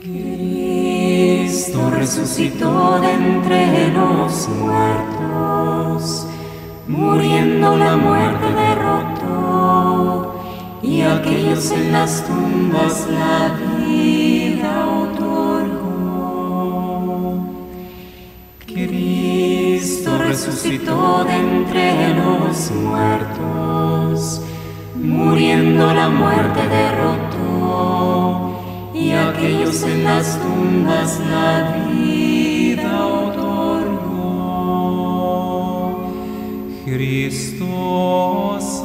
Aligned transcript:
Cristo 0.00 1.90
resucitó 1.90 3.00
de 3.00 3.12
entre 3.12 3.88
los 3.92 4.48
muertos, 4.48 6.26
muriendo 6.86 7.76
la 7.76 7.96
muerte 7.96 8.52
derrotó, 8.52 10.34
y 10.82 11.00
aquellos 11.02 11.70
en 11.72 11.92
las 11.92 12.24
tumbas 12.26 13.08
la 13.10 13.56
vida 13.78 14.86
otorgó. 14.86 15.86
Cristo 18.66 20.18
resucitó 20.18 21.24
de 21.24 21.36
entre 21.36 22.14
los 22.14 22.70
muertos, 22.70 24.42
muriendo 24.94 25.92
la 25.94 26.08
muerte 26.08 26.60
derrotó, 26.68 28.35
y 29.06 29.12
aquellos 29.12 29.82
en 29.84 30.02
las 30.04 30.40
tumbas 30.40 31.20
la 31.20 31.72
vida 31.88 33.06
otorgó. 33.06 34.16
Christos 36.84 38.82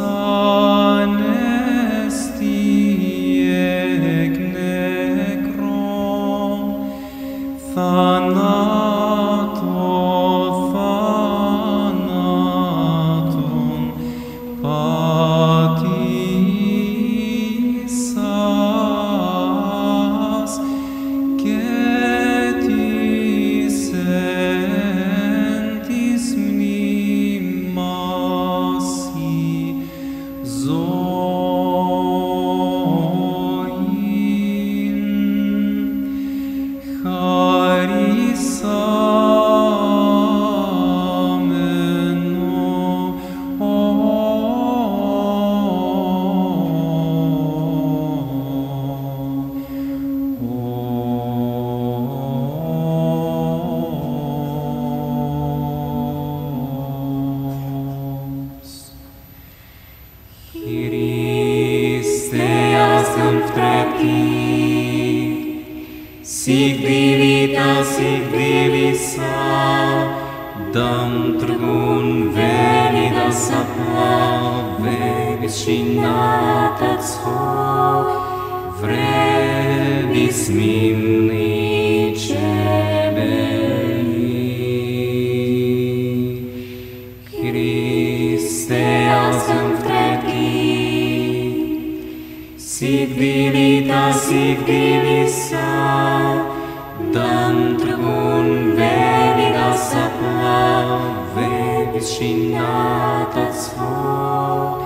בשנת 101.95 103.35
עצמו, 103.35 104.77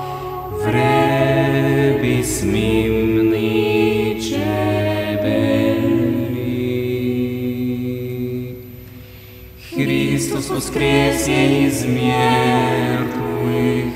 ורביסמים 1.95 3.31
ניצ'בלי. 3.31 4.45
Христос 9.75 10.49
воскресе 10.49 11.67
из 11.67 11.85
мертвых, 11.85 13.93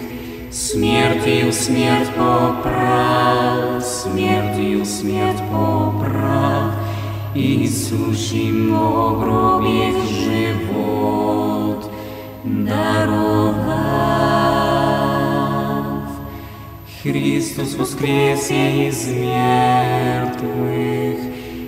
смертью 0.52 1.52
смерть 1.54 2.10
поправ, 2.10 3.84
смертью 3.84 4.86
смерть 4.86 5.42
поправ, 5.52 6.74
и 7.34 7.68
сущим 7.68 8.76
в 8.76 9.20
гробе 9.20 9.94
жив 10.10 10.59
даровав. 12.44 14.00
Христос 17.02 17.76
воскресе 17.76 18.88
из 18.88 19.08
мертвых, 19.08 20.40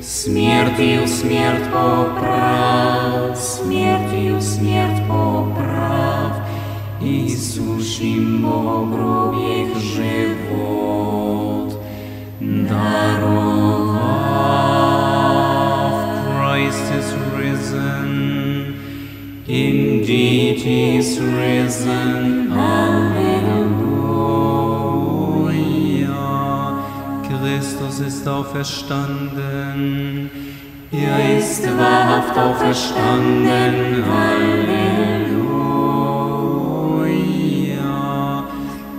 смертью 0.01 1.07
смерть 1.07 1.65
поправ, 1.71 3.37
смертью 3.37 4.41
смерть 4.41 5.01
поправ, 5.07 6.41
и 7.01 7.29
сущим 7.29 8.41
гробих 8.41 9.77
живот 9.77 11.73
даровав. 12.39 13.71
Christ 16.27 16.91
is 16.91 17.13
risen. 17.37 18.20
Indeed 19.47 20.59
he 20.59 20.97
is 20.97 21.19
risen, 21.19 22.51
Halleluja. 22.53 23.23
Christus 27.27 27.99
ist 28.01 28.27
auferstanden. 28.27 30.29
Er 30.91 31.39
ist 31.39 31.63
wahrhaft 31.75 32.37
auferstanden, 32.37 34.05
Halleluja. 34.05 34.61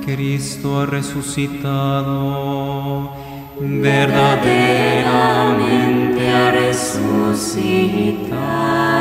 Cristo 0.04 0.80
ha 0.80 0.86
resucitado. 0.86 3.10
Verdaderamente 3.60 6.32
ha 6.34 6.50
resucitado. 6.50 8.91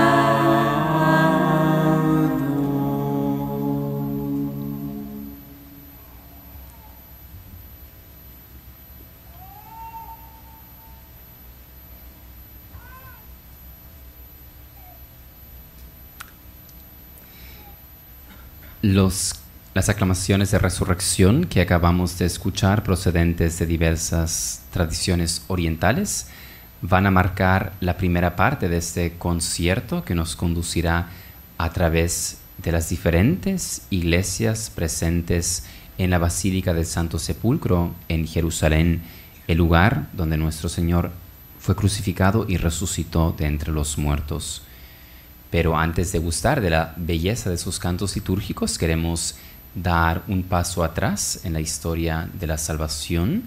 Los, 18.82 19.36
las 19.76 19.90
aclamaciones 19.90 20.50
de 20.50 20.58
resurrección 20.58 21.44
que 21.46 21.62
acabamos 21.62 22.18
de 22.18 22.26
escuchar 22.26 22.82
procedentes 22.82 23.60
de 23.60 23.68
diversas 23.68 24.64
tradiciones 24.72 25.44
orientales 25.48 26.28
van 26.82 27.06
a 27.06 27.12
marcar 27.12 27.74
la 27.80 27.98
primera 27.98 28.36
parte 28.36 28.70
de 28.70 28.78
este 28.78 29.14
concierto 29.20 30.04
que 30.04 30.16
nos 30.16 30.36
conducirá 30.36 31.10
a 31.60 31.70
través 31.70 32.40
de 32.58 32.72
las 32.72 32.90
diferentes 32.90 33.84
iglesias 33.92 34.72
presentes 34.74 35.66
en 36.00 36.10
la 36.10 36.18
Basílica 36.18 36.74
del 36.74 36.88
Santo 36.88 37.20
Sepulcro 37.20 37.94
en 38.08 38.26
Jerusalén, 38.26 39.04
el 39.48 39.60
lugar 39.60 40.08
donde 40.14 40.38
nuestro 40.38 40.70
Señor 40.70 41.12
fue 41.60 41.76
crucificado 41.76 42.48
y 42.50 42.58
resucitó 42.58 43.36
de 43.38 43.46
entre 43.46 43.72
los 43.72 44.00
muertos. 44.00 44.64
Pero 45.52 45.78
antes 45.78 46.14
de 46.14 46.20
gustar 46.20 46.62
de 46.62 46.70
la 46.70 46.94
belleza 46.96 47.50
de 47.50 47.58
sus 47.58 47.78
cantos 47.78 48.16
litúrgicos, 48.16 48.78
queremos 48.78 49.36
dar 49.76 50.24
un 50.28 50.44
paso 50.44 50.84
atrás 50.84 51.42
en 51.44 51.54
la 51.54 51.60
historia 51.60 52.30
de 52.40 52.48
la 52.48 52.58
salvación, 52.58 53.44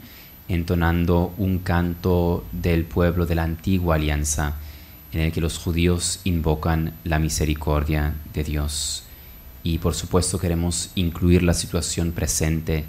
entonando 0.49 1.35
un 1.39 1.59
canto 1.59 2.45
del 2.53 2.85
pueblo 2.85 3.25
de 3.25 3.35
la 3.35 3.45
antigua 3.45 3.95
alianza, 3.95 4.55
en 5.13 5.21
el 5.21 5.33
que 5.33 5.41
los 5.41 5.59
judíos 5.59 6.21
invocan 6.25 6.93
la 7.05 7.19
misericordia 7.19 8.15
de 8.35 8.45
Dios. 8.45 9.05
Y 9.63 9.79
por 9.79 9.95
supuesto 9.95 10.39
queremos 10.39 10.91
incluir 10.95 11.43
la 11.43 11.55
situación 11.55 12.13
presente 12.13 12.85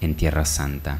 en 0.00 0.16
Tierra 0.16 0.44
Santa. 0.44 0.98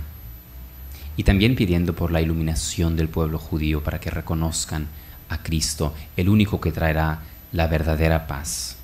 Y 1.17 1.25
también 1.25 1.57
pidiendo 1.57 1.95
por 1.95 2.13
la 2.13 2.21
iluminación 2.21 2.95
del 2.95 3.09
pueblo 3.09 3.39
judío 3.39 3.83
para 3.83 3.99
que 3.99 4.11
reconozcan 4.11 4.87
a 5.29 5.43
Cristo, 5.43 5.95
el 6.17 6.29
único 6.29 6.61
que 6.61 6.71
traerá 6.71 7.23
la 7.53 7.67
verdadera 7.67 8.27
paz. 8.27 8.77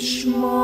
Krishna. 0.00 0.59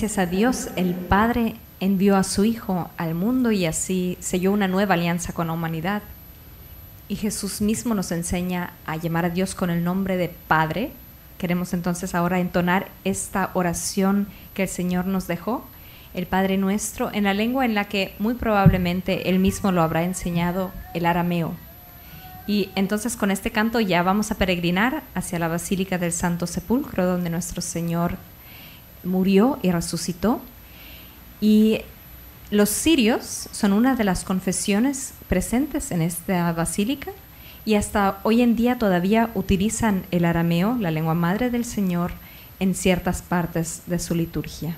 Gracias 0.00 0.18
a 0.18 0.26
Dios, 0.26 0.68
el 0.76 0.94
Padre 0.94 1.56
envió 1.80 2.14
a 2.16 2.22
su 2.22 2.44
Hijo 2.44 2.88
al 2.98 3.16
mundo 3.16 3.50
y 3.50 3.66
así 3.66 4.16
selló 4.20 4.52
una 4.52 4.68
nueva 4.68 4.94
alianza 4.94 5.32
con 5.32 5.48
la 5.48 5.54
humanidad. 5.54 6.02
Y 7.08 7.16
Jesús 7.16 7.60
mismo 7.60 7.96
nos 7.96 8.12
enseña 8.12 8.74
a 8.86 8.94
llamar 8.94 9.24
a 9.24 9.30
Dios 9.30 9.56
con 9.56 9.70
el 9.70 9.82
nombre 9.82 10.16
de 10.16 10.28
Padre. 10.28 10.92
Queremos 11.36 11.74
entonces 11.74 12.14
ahora 12.14 12.38
entonar 12.38 12.86
esta 13.02 13.50
oración 13.54 14.28
que 14.54 14.62
el 14.62 14.68
Señor 14.68 15.06
nos 15.06 15.26
dejó, 15.26 15.66
el 16.14 16.28
Padre 16.28 16.58
nuestro, 16.58 17.12
en 17.12 17.24
la 17.24 17.34
lengua 17.34 17.64
en 17.64 17.74
la 17.74 17.86
que 17.86 18.14
muy 18.20 18.34
probablemente 18.34 19.28
Él 19.28 19.40
mismo 19.40 19.72
lo 19.72 19.82
habrá 19.82 20.04
enseñado, 20.04 20.70
el 20.94 21.06
arameo. 21.06 21.54
Y 22.46 22.70
entonces 22.76 23.16
con 23.16 23.32
este 23.32 23.50
canto 23.50 23.80
ya 23.80 24.04
vamos 24.04 24.30
a 24.30 24.36
peregrinar 24.36 25.02
hacia 25.16 25.40
la 25.40 25.48
Basílica 25.48 25.98
del 25.98 26.12
Santo 26.12 26.46
Sepulcro, 26.46 27.04
donde 27.04 27.30
nuestro 27.30 27.60
Señor 27.62 28.16
murió 29.08 29.58
y 29.62 29.72
resucitó. 29.72 30.40
Y 31.40 31.80
los 32.50 32.68
sirios 32.68 33.48
son 33.52 33.72
una 33.72 33.94
de 33.96 34.04
las 34.04 34.24
confesiones 34.24 35.14
presentes 35.28 35.90
en 35.90 36.02
esta 36.02 36.52
basílica 36.52 37.10
y 37.64 37.74
hasta 37.74 38.20
hoy 38.22 38.40
en 38.40 38.56
día 38.56 38.78
todavía 38.78 39.30
utilizan 39.34 40.04
el 40.10 40.24
arameo, 40.24 40.76
la 40.80 40.90
lengua 40.90 41.14
madre 41.14 41.50
del 41.50 41.64
Señor, 41.64 42.12
en 42.60 42.74
ciertas 42.74 43.20
partes 43.20 43.82
de 43.86 43.98
su 43.98 44.14
liturgia. 44.14 44.76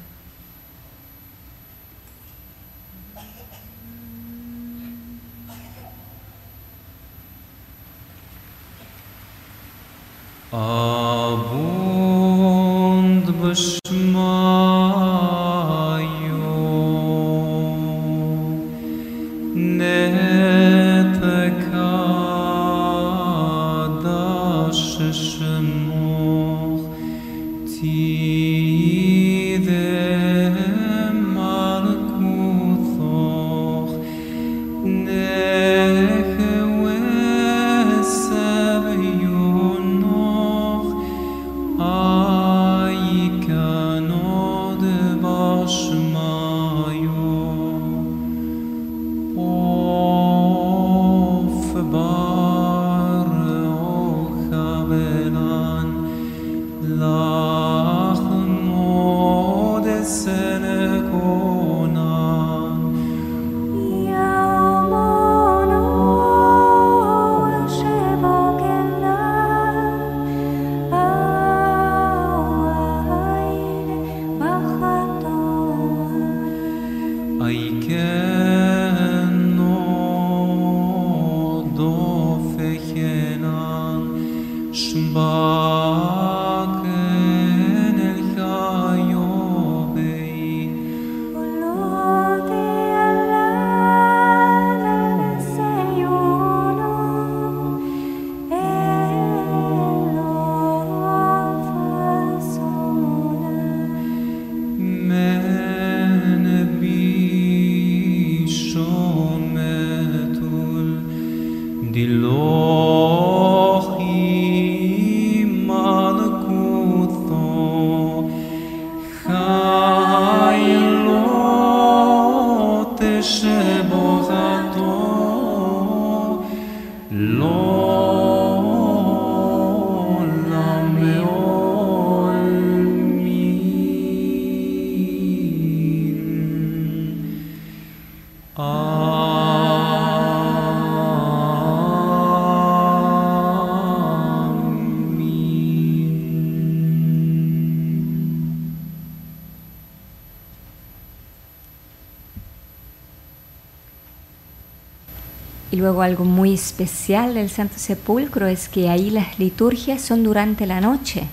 Luego 155.80 156.02
algo 156.02 156.24
muy 156.24 156.54
especial 156.54 157.34
del 157.34 157.50
Santo 157.50 157.74
Sepulcro 157.78 158.46
es 158.46 158.68
que 158.68 158.88
ahí 158.88 159.10
las 159.10 159.38
liturgias 159.38 160.00
son 160.02 160.22
durante 160.22 160.66
la 160.66 160.80
noche. 160.80 161.24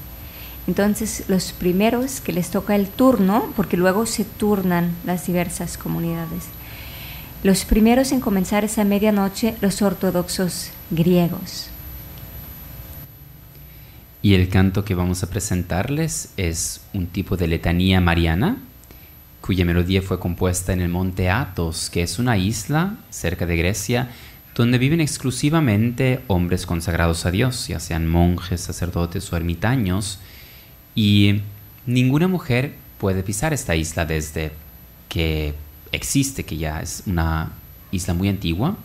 Entonces 0.67 1.25
los 1.27 1.53
primeros 1.53 2.19
que 2.19 2.33
les 2.33 2.49
toca 2.49 2.75
el 2.75 2.87
turno, 2.87 3.51
porque 3.55 3.77
luego 3.77 4.05
se 4.05 4.25
turnan 4.25 4.95
las 5.05 5.27
diversas 5.27 5.77
comunidades, 5.77 6.43
los 7.43 7.63
primeros 7.63 8.11
en 8.11 8.19
comenzar 8.19 8.65
esa 8.65 8.83
medianoche, 8.83 9.55
los 9.61 9.81
ortodoxos 9.81 10.71
griegos. 10.89 11.69
Y 14.21 14.33
el 14.33 14.49
canto 14.49 14.83
que 14.83 14.95
vamos 14.95 15.23
a 15.23 15.29
presentarles 15.29 16.33
es 16.35 16.81
un 16.93 17.07
tipo 17.07 17.37
de 17.37 17.47
letanía 17.47 18.01
mariana, 18.01 18.57
cuya 19.39 19.63
melodía 19.63 20.01
fue 20.01 20.19
compuesta 20.19 20.73
en 20.73 20.81
el 20.81 20.89
monte 20.89 21.29
Athos, 21.29 21.89
que 21.89 22.01
es 22.01 22.19
una 22.19 22.37
isla 22.37 22.97
cerca 23.09 23.45
de 23.45 23.55
Grecia, 23.55 24.09
donde 24.57 24.79
viven 24.79 25.01
exclusivamente 25.01 26.21
hombres 26.25 26.65
consagrados 26.65 27.27
a 27.27 27.31
Dios, 27.31 27.67
ya 27.67 27.79
sean 27.79 28.07
monjes, 28.07 28.59
sacerdotes 28.59 29.31
o 29.31 29.37
ermitaños, 29.37 30.17
y 30.95 31.41
ninguna 31.85 32.27
mujer 32.27 32.73
puede 32.97 33.21
pisar 33.21 33.53
esta 33.53 33.75
isla 33.75 34.07
desde 34.07 34.51
que 35.09 35.53
existe, 35.91 36.43
que 36.43 36.57
ya 36.57 36.81
es 36.81 37.03
una 37.05 37.51
isla 37.91 38.15
muy 38.15 38.29
antigua, 38.29 38.77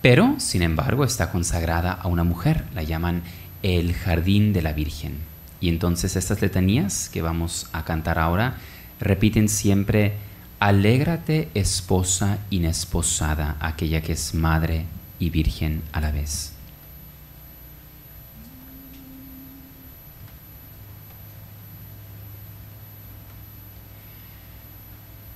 pero 0.00 0.36
sin 0.38 0.62
embargo 0.62 1.04
está 1.04 1.30
consagrada 1.30 1.92
a 1.92 2.08
una 2.08 2.24
mujer, 2.24 2.64
la 2.74 2.82
llaman 2.82 3.22
el 3.62 3.92
jardín 3.92 4.54
de 4.54 4.62
la 4.62 4.72
Virgen. 4.72 5.18
Y 5.60 5.68
entonces 5.68 6.16
estas 6.16 6.40
letanías 6.40 7.10
que 7.10 7.20
vamos 7.20 7.68
a 7.74 7.84
cantar 7.84 8.18
ahora 8.18 8.56
repiten 8.98 9.50
siempre, 9.50 10.14
alégrate 10.58 11.50
esposa 11.54 12.38
inesposada, 12.50 13.56
aquella 13.60 14.00
que 14.00 14.12
es 14.12 14.34
madre 14.34 14.86
y 15.18 15.30
virgen 15.30 15.82
a 15.92 16.00
la 16.00 16.10
vez. 16.10 16.52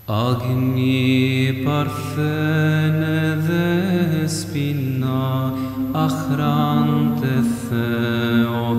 Agni 0.07 1.63
parfene 1.65 3.37
despina 3.47 5.21
achrante 5.95 7.43
theotoke 7.69 8.70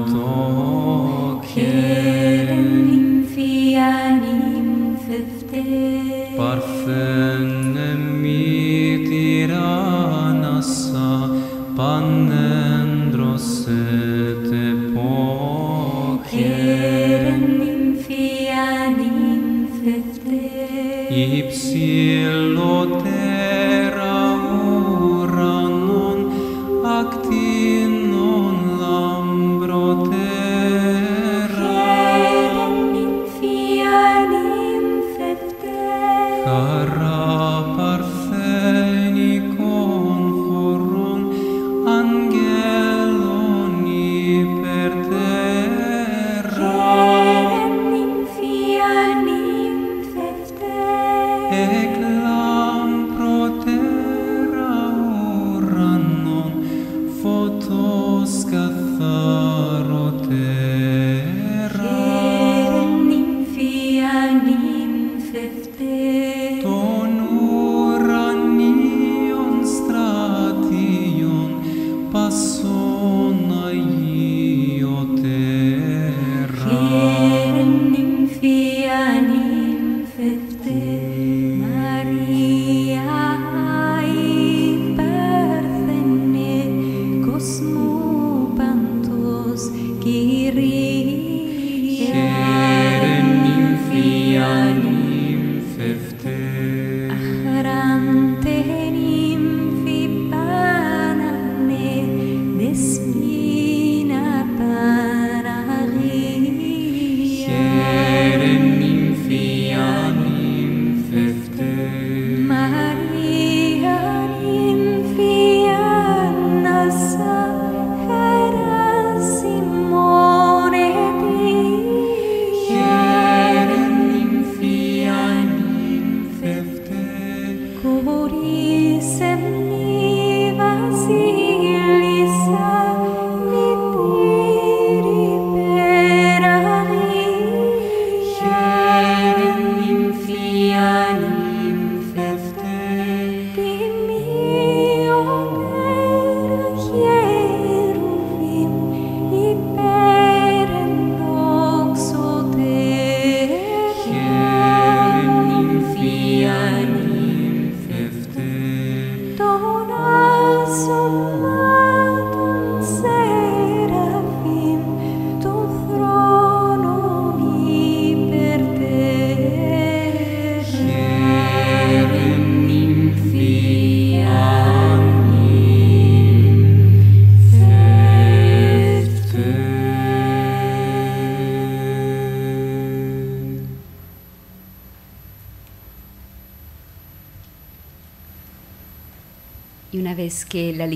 Parfene 11.81 12.30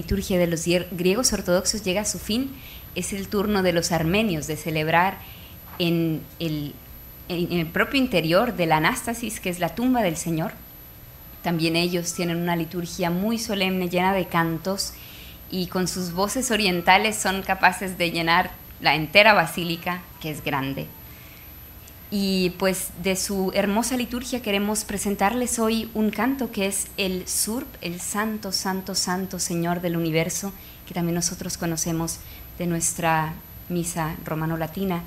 liturgia 0.06 0.38
de 0.38 0.46
los 0.46 0.66
griegos 0.92 1.34
ortodoxos 1.34 1.84
llega 1.84 2.02
a 2.02 2.06
su 2.06 2.20
fin, 2.20 2.52
es 2.94 3.12
el 3.12 3.28
turno 3.28 3.64
de 3.64 3.74
los 3.74 3.92
armenios 3.92 4.46
de 4.46 4.56
celebrar 4.56 5.18
en 5.80 6.22
el, 6.38 6.76
en 7.28 7.52
el 7.52 7.66
propio 7.66 8.00
interior 8.00 8.56
de 8.56 8.68
la 8.68 8.78
Anástasis, 8.78 9.40
que 9.40 9.50
es 9.50 9.60
la 9.60 9.74
tumba 9.74 10.04
del 10.04 10.16
Señor. 10.16 10.52
También 11.42 11.76
ellos 11.76 12.14
tienen 12.14 12.38
una 12.38 12.56
liturgia 12.56 13.10
muy 13.10 13.40
solemne, 13.40 13.90
llena 13.90 14.14
de 14.14 14.28
cantos, 14.28 14.94
y 15.50 15.68
con 15.68 15.88
sus 15.88 16.14
voces 16.14 16.52
orientales 16.52 17.16
son 17.16 17.42
capaces 17.42 17.98
de 17.98 18.12
llenar 18.12 18.52
la 18.82 18.94
entera 18.94 19.34
basílica, 19.34 20.04
que 20.22 20.30
es 20.30 20.44
grande. 20.44 20.86
Y 22.18 22.52
pues 22.52 22.92
de 23.04 23.18
su 23.18 23.52
hermosa 23.54 23.98
liturgia 23.98 24.42
queremos 24.42 24.86
presentarles 24.86 25.60
hoy 25.60 25.92
un 25.94 26.12
canto 26.12 26.50
que 26.50 26.66
es 26.66 26.88
el 26.96 27.28
Surp, 27.28 27.68
el 27.82 28.00
Santo, 28.00 28.54
Santo, 28.54 28.96
Santo 28.96 29.38
Señor 29.38 29.82
del 29.82 29.98
Universo, 29.98 30.54
que 30.88 30.94
también 30.94 31.16
nosotros 31.16 31.58
conocemos 31.58 32.20
de 32.58 32.68
nuestra 32.68 33.34
misa 33.68 34.16
romano-latina. 34.24 35.04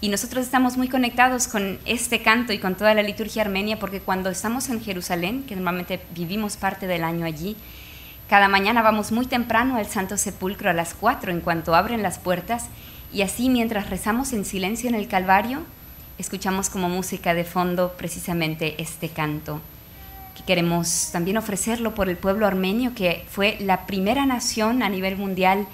Y 0.00 0.08
nosotros 0.08 0.46
estamos 0.46 0.78
muy 0.78 0.88
conectados 0.88 1.46
con 1.46 1.78
este 1.84 2.22
canto 2.22 2.54
y 2.54 2.58
con 2.58 2.74
toda 2.74 2.94
la 2.94 3.02
liturgia 3.02 3.42
armenia 3.42 3.78
porque 3.78 4.00
cuando 4.00 4.30
estamos 4.30 4.70
en 4.70 4.80
Jerusalén, 4.80 5.42
que 5.42 5.56
normalmente 5.56 6.00
vivimos 6.14 6.56
parte 6.56 6.86
del 6.86 7.04
año 7.04 7.26
allí, 7.26 7.54
cada 8.30 8.48
mañana 8.48 8.80
vamos 8.80 9.12
muy 9.12 9.26
temprano 9.26 9.76
al 9.76 9.84
Santo 9.84 10.16
Sepulcro 10.16 10.70
a 10.70 10.72
las 10.72 10.94
4 10.94 11.32
en 11.32 11.42
cuanto 11.42 11.74
abren 11.74 12.02
las 12.02 12.18
puertas 12.18 12.68
y 13.12 13.20
así 13.20 13.50
mientras 13.50 13.90
rezamos 13.90 14.32
en 14.32 14.46
silencio 14.46 14.88
en 14.88 14.94
el 14.94 15.06
Calvario, 15.06 15.60
escuchamos 16.18 16.70
como 16.70 16.88
música 16.88 17.34
de 17.34 17.44
fondo 17.44 17.94
precisamente 17.96 18.80
este 18.80 19.08
canto, 19.08 19.60
que 20.36 20.42
queremos 20.44 21.10
también 21.12 21.36
ofrecerlo 21.36 21.94
por 21.94 22.08
el 22.08 22.16
pueblo 22.16 22.46
armenio, 22.46 22.94
que 22.94 23.24
fue 23.28 23.56
la 23.60 23.86
primera 23.86 24.26
nación 24.26 24.82
a 24.82 24.88
nivel 24.88 25.16
mundial 25.16 25.66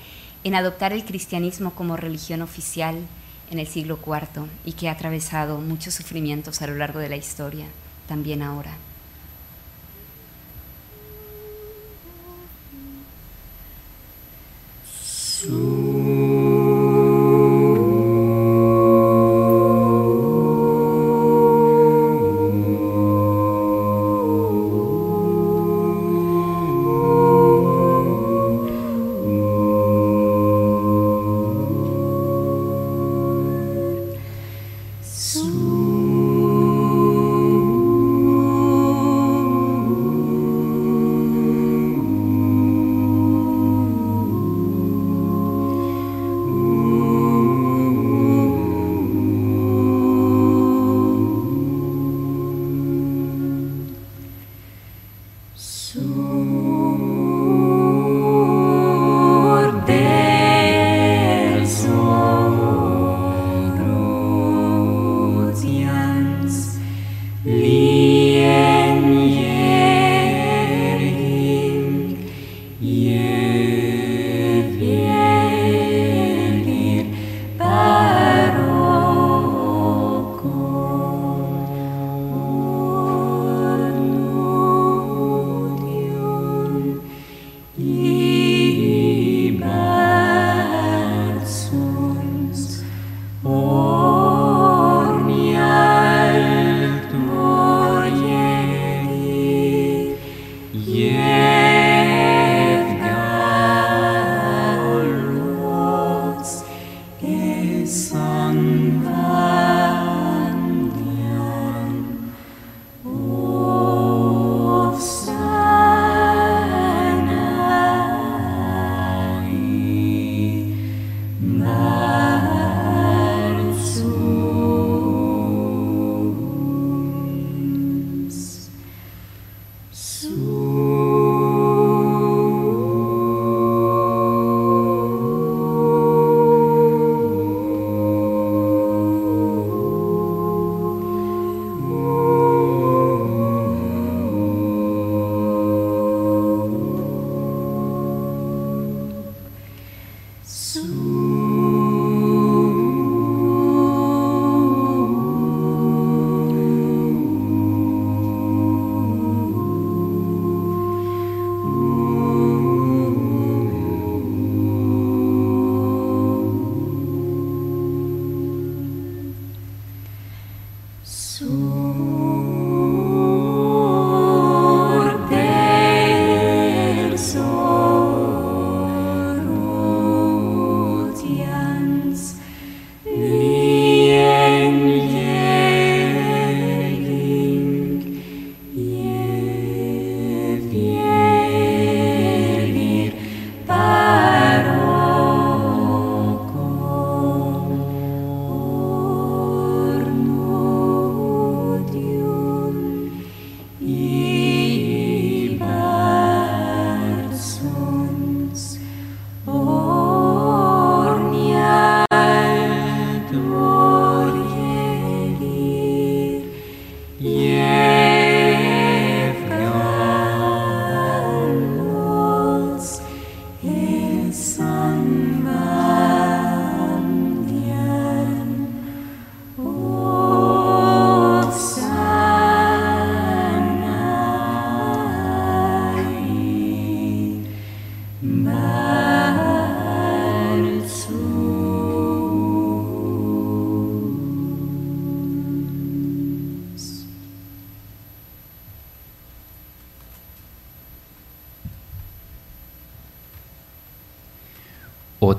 en 0.45 0.55
adoptar 0.55 0.93
el 0.93 1.05
cristianismo 1.05 1.73
como 1.73 1.97
religión 1.97 2.43
oficial 2.43 2.97
en 3.51 3.59
el 3.59 3.67
siglo 3.67 3.99
IV 4.05 4.47
y 4.65 4.73
que 4.73 4.89
ha 4.89 4.93
atravesado 4.93 5.59
muchos 5.59 5.95
sufrimientos 5.95 6.63
a 6.63 6.67
lo 6.67 6.75
largo 6.75 6.99
de 6.99 7.09
la 7.09 7.17
historia, 7.17 7.67
también 8.09 8.43
ahora. 8.43 8.73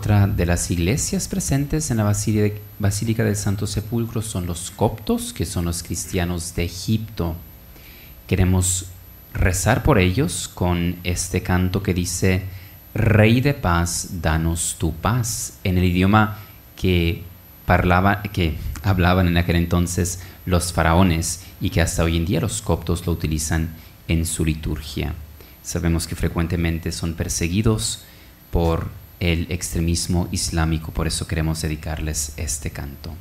Otra 0.04 0.28
de 0.28 0.46
las 0.46 0.70
iglesias 0.70 1.30
presentes 1.30 1.90
en 1.90 1.96
la 1.96 2.04
Basílica, 2.04 3.24
del 3.24 3.38
Santo 3.38 3.66
Sepulcro 3.66 4.22
son 4.22 4.46
los 4.46 4.70
coptos, 4.70 5.32
que 5.32 5.46
son 5.46 5.64
los 5.64 5.82
cristianos 5.82 6.56
de 6.56 6.66
Egipto. 6.66 7.38
Queremos 8.28 8.88
rezar 9.34 9.82
por 9.82 10.00
ellos 10.00 10.50
con 10.54 10.98
este 11.06 11.42
canto 11.42 11.82
que 11.82 11.94
dice, 11.94 12.42
Rey 12.94 13.40
de 13.40 13.54
paz, 13.54 14.20
danos 14.22 14.76
tu 14.78 14.94
paz, 14.94 15.60
en 15.64 15.78
el 15.78 15.86
idioma 15.86 16.38
que, 16.76 17.24
que 18.34 18.58
hablaban 18.84 19.30
en 19.30 19.38
aquel 19.38 19.56
entonces 19.56 20.20
los 20.46 20.74
faraones 20.74 21.46
y 21.62 21.70
que 21.70 21.80
hasta 21.80 22.04
hoy 22.04 22.18
en 22.18 22.26
día 22.26 22.42
los 22.42 22.62
coptos 22.62 23.08
lo 23.08 23.14
utilizan 23.14 23.70
en 24.10 24.26
su 24.26 24.44
liturgia. 24.44 25.14
Sabemos 25.62 26.08
que 26.08 26.18
frecuentemente 26.18 26.92
son 26.92 27.14
perseguidos 27.14 28.04
por 28.52 29.02
el 29.24 29.50
extremismo 29.50 30.28
islámico, 30.32 30.92
por 30.92 31.08
eso 31.08 31.26
queremos 31.26 31.62
dedicarles 31.62 32.34
este 32.36 32.72
canto. 32.72 33.16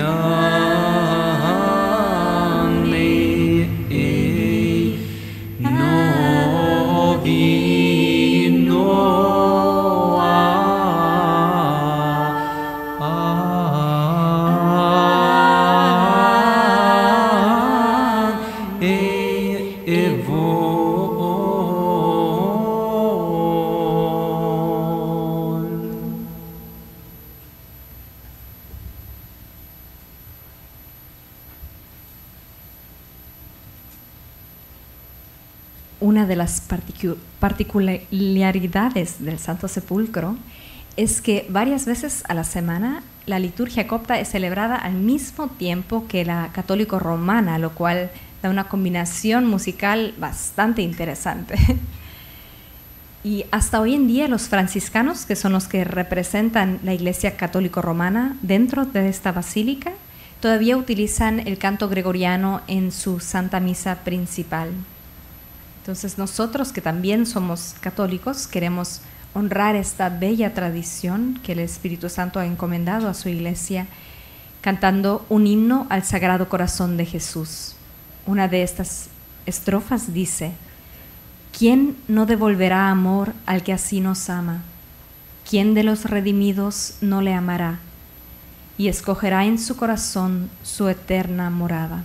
No 0.00 0.59
particularidades 38.50 39.24
del 39.24 39.38
Santo 39.38 39.68
Sepulcro 39.68 40.36
es 40.96 41.20
que 41.20 41.46
varias 41.50 41.86
veces 41.86 42.24
a 42.28 42.34
la 42.34 42.42
semana 42.42 43.02
la 43.26 43.38
liturgia 43.38 43.86
copta 43.86 44.18
es 44.18 44.30
celebrada 44.30 44.74
al 44.74 44.94
mismo 44.94 45.48
tiempo 45.48 46.06
que 46.08 46.24
la 46.24 46.50
católico 46.52 46.98
romana, 46.98 47.58
lo 47.58 47.70
cual 47.70 48.10
da 48.42 48.50
una 48.50 48.64
combinación 48.64 49.46
musical 49.46 50.14
bastante 50.18 50.82
interesante. 50.82 51.56
Y 53.22 53.44
hasta 53.50 53.82
hoy 53.82 53.94
en 53.94 54.06
día 54.06 54.28
los 54.28 54.48
franciscanos, 54.48 55.26
que 55.26 55.36
son 55.36 55.52
los 55.52 55.68
que 55.68 55.84
representan 55.84 56.80
la 56.82 56.94
Iglesia 56.94 57.36
católico 57.36 57.82
romana 57.82 58.34
dentro 58.40 58.86
de 58.86 59.10
esta 59.10 59.30
basílica, 59.30 59.92
todavía 60.40 60.78
utilizan 60.78 61.38
el 61.40 61.58
canto 61.58 61.90
gregoriano 61.90 62.62
en 62.66 62.90
su 62.92 63.20
Santa 63.20 63.60
Misa 63.60 63.96
principal. 64.04 64.70
Entonces 65.90 66.18
nosotros 66.18 66.70
que 66.70 66.80
también 66.80 67.26
somos 67.26 67.74
católicos 67.80 68.46
queremos 68.46 69.00
honrar 69.34 69.74
esta 69.74 70.08
bella 70.08 70.54
tradición 70.54 71.40
que 71.42 71.50
el 71.50 71.58
Espíritu 71.58 72.08
Santo 72.08 72.38
ha 72.38 72.46
encomendado 72.46 73.08
a 73.08 73.14
su 73.14 73.28
iglesia 73.28 73.88
cantando 74.60 75.26
un 75.28 75.48
himno 75.48 75.88
al 75.90 76.04
Sagrado 76.04 76.48
Corazón 76.48 76.96
de 76.96 77.06
Jesús. 77.06 77.74
Una 78.24 78.46
de 78.46 78.62
estas 78.62 79.08
estrofas 79.46 80.14
dice, 80.14 80.52
¿quién 81.58 81.96
no 82.06 82.24
devolverá 82.24 82.88
amor 82.88 83.32
al 83.44 83.64
que 83.64 83.72
así 83.72 84.00
nos 84.00 84.30
ama? 84.30 84.62
¿Quién 85.50 85.74
de 85.74 85.82
los 85.82 86.04
redimidos 86.04 86.98
no 87.00 87.20
le 87.20 87.34
amará? 87.34 87.80
Y 88.78 88.86
escogerá 88.86 89.44
en 89.44 89.58
su 89.58 89.76
corazón 89.76 90.50
su 90.62 90.88
eterna 90.88 91.50
morada. 91.50 92.04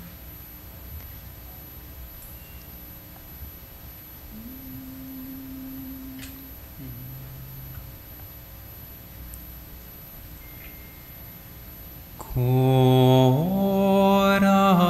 Ora 12.37 14.41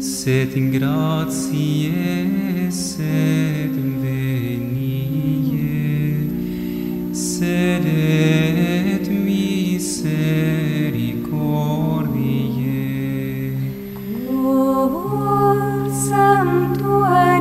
sed 0.00 0.56
in 0.56 0.70
gratiae 0.70 2.70
sed 2.70 3.74
venie 4.00 5.61
sed 7.12 7.84
et 7.84 9.11
mi 9.11 9.78
sed 9.78 10.67
Sanctus 16.09 17.38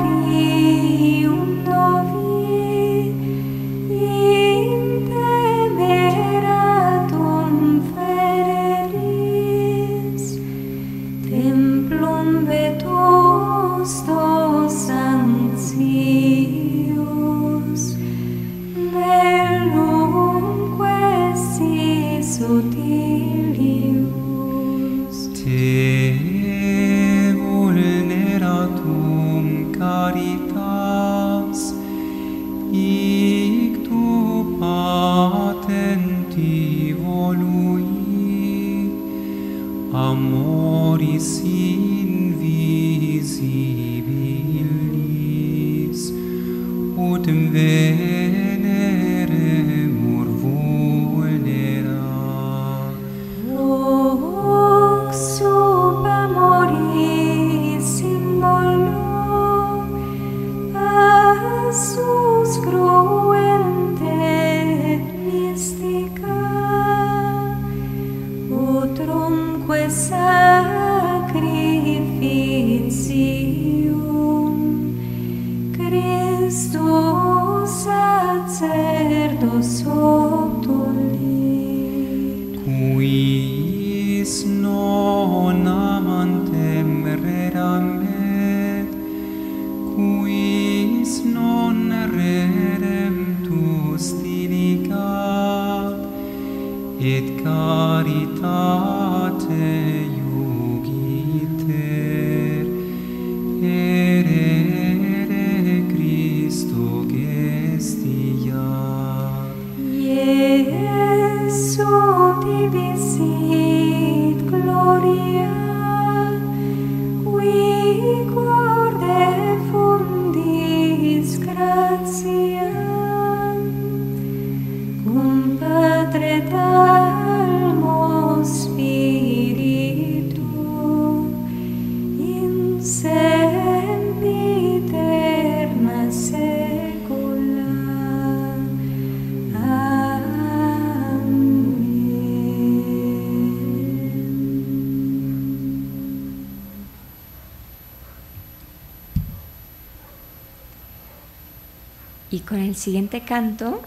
Y 152.38 152.42
con 152.42 152.60
el 152.60 152.76
siguiente 152.76 153.22
canto 153.22 153.82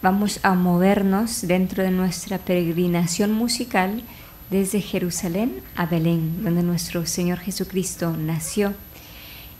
vamos 0.00 0.40
a 0.44 0.54
movernos 0.54 1.46
dentro 1.46 1.82
de 1.82 1.90
nuestra 1.90 2.38
peregrinación 2.38 3.34
musical 3.34 4.02
desde 4.48 4.80
Jerusalén 4.80 5.60
a 5.76 5.84
Belén, 5.84 6.42
donde 6.42 6.62
nuestro 6.62 7.04
Señor 7.04 7.40
Jesucristo 7.40 8.16
nació. 8.16 8.72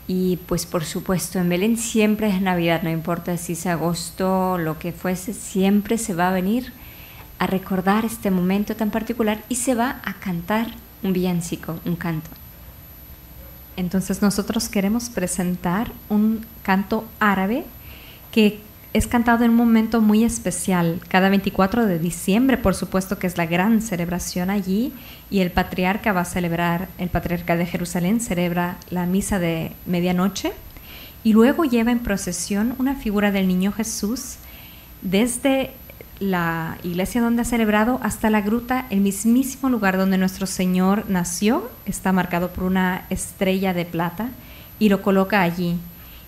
Y 0.08 0.38
pues 0.46 0.64
por 0.64 0.86
supuesto 0.86 1.40
en 1.40 1.50
Belén 1.50 1.76
siempre 1.76 2.30
es 2.30 2.40
Navidad, 2.40 2.82
no 2.82 2.88
importa 2.88 3.36
si 3.36 3.52
es 3.52 3.66
agosto, 3.66 4.56
lo 4.56 4.78
que 4.78 4.92
fuese, 4.92 5.34
siempre 5.34 5.98
se 5.98 6.14
va 6.14 6.30
a 6.30 6.32
venir 6.32 6.72
a 7.38 7.46
recordar 7.46 8.06
este 8.06 8.30
momento 8.30 8.74
tan 8.74 8.90
particular 8.90 9.44
y 9.50 9.56
se 9.56 9.74
va 9.74 10.00
a 10.06 10.14
cantar 10.14 10.68
un 11.02 11.12
villancico, 11.12 11.80
un 11.84 11.96
canto. 11.96 12.30
Entonces 13.76 14.22
nosotros 14.22 14.70
queremos 14.70 15.10
presentar 15.10 15.92
un 16.08 16.46
canto 16.62 17.04
árabe 17.20 17.66
que 18.32 18.58
es 18.92 19.06
cantado 19.06 19.44
en 19.44 19.52
un 19.52 19.56
momento 19.56 20.00
muy 20.00 20.24
especial, 20.24 21.00
cada 21.08 21.30
24 21.30 21.86
de 21.86 21.98
diciembre, 21.98 22.58
por 22.58 22.74
supuesto 22.74 23.18
que 23.18 23.26
es 23.26 23.38
la 23.38 23.46
gran 23.46 23.80
celebración 23.80 24.50
allí, 24.50 24.92
y 25.30 25.40
el 25.40 25.50
patriarca 25.50 26.12
va 26.12 26.22
a 26.22 26.26
celebrar, 26.26 26.88
el 26.98 27.08
patriarca 27.08 27.56
de 27.56 27.66
Jerusalén 27.66 28.20
celebra 28.20 28.76
la 28.90 29.06
misa 29.06 29.38
de 29.38 29.72
medianoche, 29.86 30.52
y 31.24 31.32
luego 31.32 31.64
lleva 31.64 31.92
en 31.92 32.00
procesión 32.00 32.74
una 32.78 32.96
figura 32.96 33.30
del 33.30 33.46
niño 33.48 33.72
Jesús 33.72 34.36
desde 35.00 35.70
la 36.20 36.78
iglesia 36.82 37.20
donde 37.20 37.42
ha 37.42 37.46
celebrado 37.46 37.98
hasta 38.02 38.28
la 38.28 38.42
gruta, 38.42 38.86
el 38.90 39.00
mismísimo 39.00 39.70
lugar 39.70 39.96
donde 39.96 40.18
nuestro 40.18 40.46
Señor 40.46 41.04
nació, 41.08 41.70
está 41.86 42.12
marcado 42.12 42.50
por 42.52 42.64
una 42.64 43.06
estrella 43.08 43.72
de 43.72 43.86
plata, 43.86 44.28
y 44.78 44.88
lo 44.90 45.00
coloca 45.00 45.42
allí. 45.42 45.76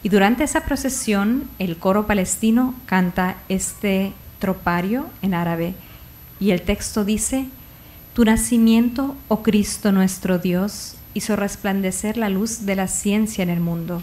Y 0.04 0.10
durante 0.10 0.44
esa 0.44 0.60
procesión, 0.60 1.48
el 1.58 1.78
coro 1.78 2.06
palestino 2.06 2.74
canta 2.84 3.36
este 3.48 4.12
tropario 4.38 5.06
en 5.22 5.32
árabe. 5.32 5.74
Y 6.38 6.50
el 6.50 6.60
texto 6.60 7.06
dice, 7.06 7.46
Tu 8.12 8.26
nacimiento, 8.26 9.16
oh 9.28 9.42
Cristo 9.42 9.92
nuestro 9.92 10.38
Dios, 10.38 10.96
hizo 11.14 11.36
resplandecer 11.36 12.18
la 12.18 12.28
luz 12.28 12.66
de 12.66 12.76
la 12.76 12.86
ciencia 12.86 13.42
en 13.42 13.48
el 13.48 13.60
mundo. 13.60 14.02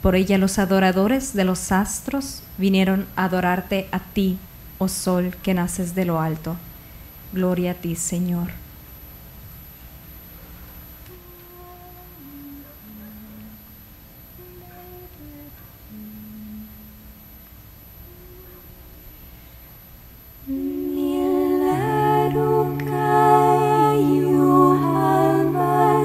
Por 0.00 0.16
ella 0.16 0.38
los 0.38 0.58
adoradores 0.58 1.34
de 1.34 1.44
los 1.44 1.70
astros 1.70 2.42
vinieron 2.56 3.04
a 3.14 3.24
adorarte 3.24 3.88
a 3.92 3.98
ti, 3.98 4.38
oh 4.78 4.88
sol 4.88 5.36
que 5.42 5.52
naces 5.52 5.94
de 5.94 6.06
lo 6.06 6.18
alto. 6.18 6.56
Gloria 7.34 7.72
a 7.72 7.74
ti, 7.74 7.94
Señor. 7.94 8.48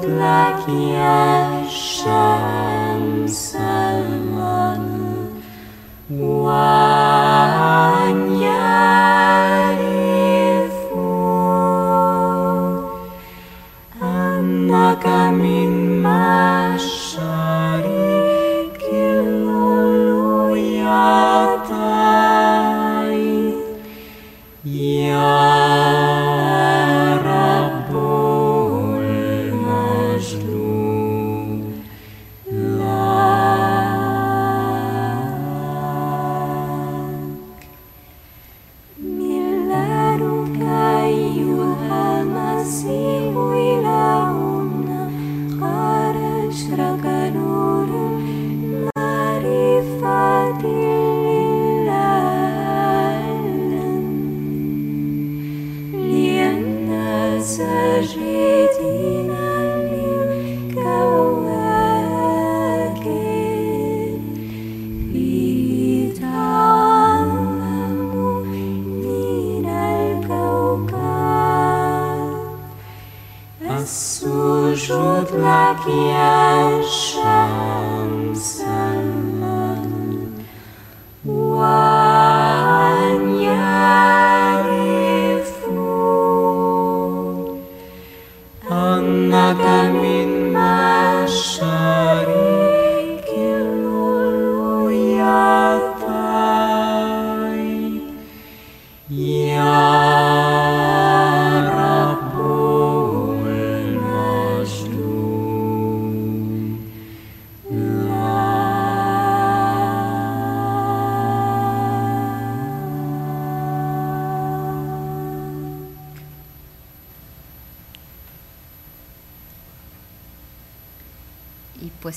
Sujud 0.00 0.08
lagi 0.16 0.96
الشمس 2.08 3.56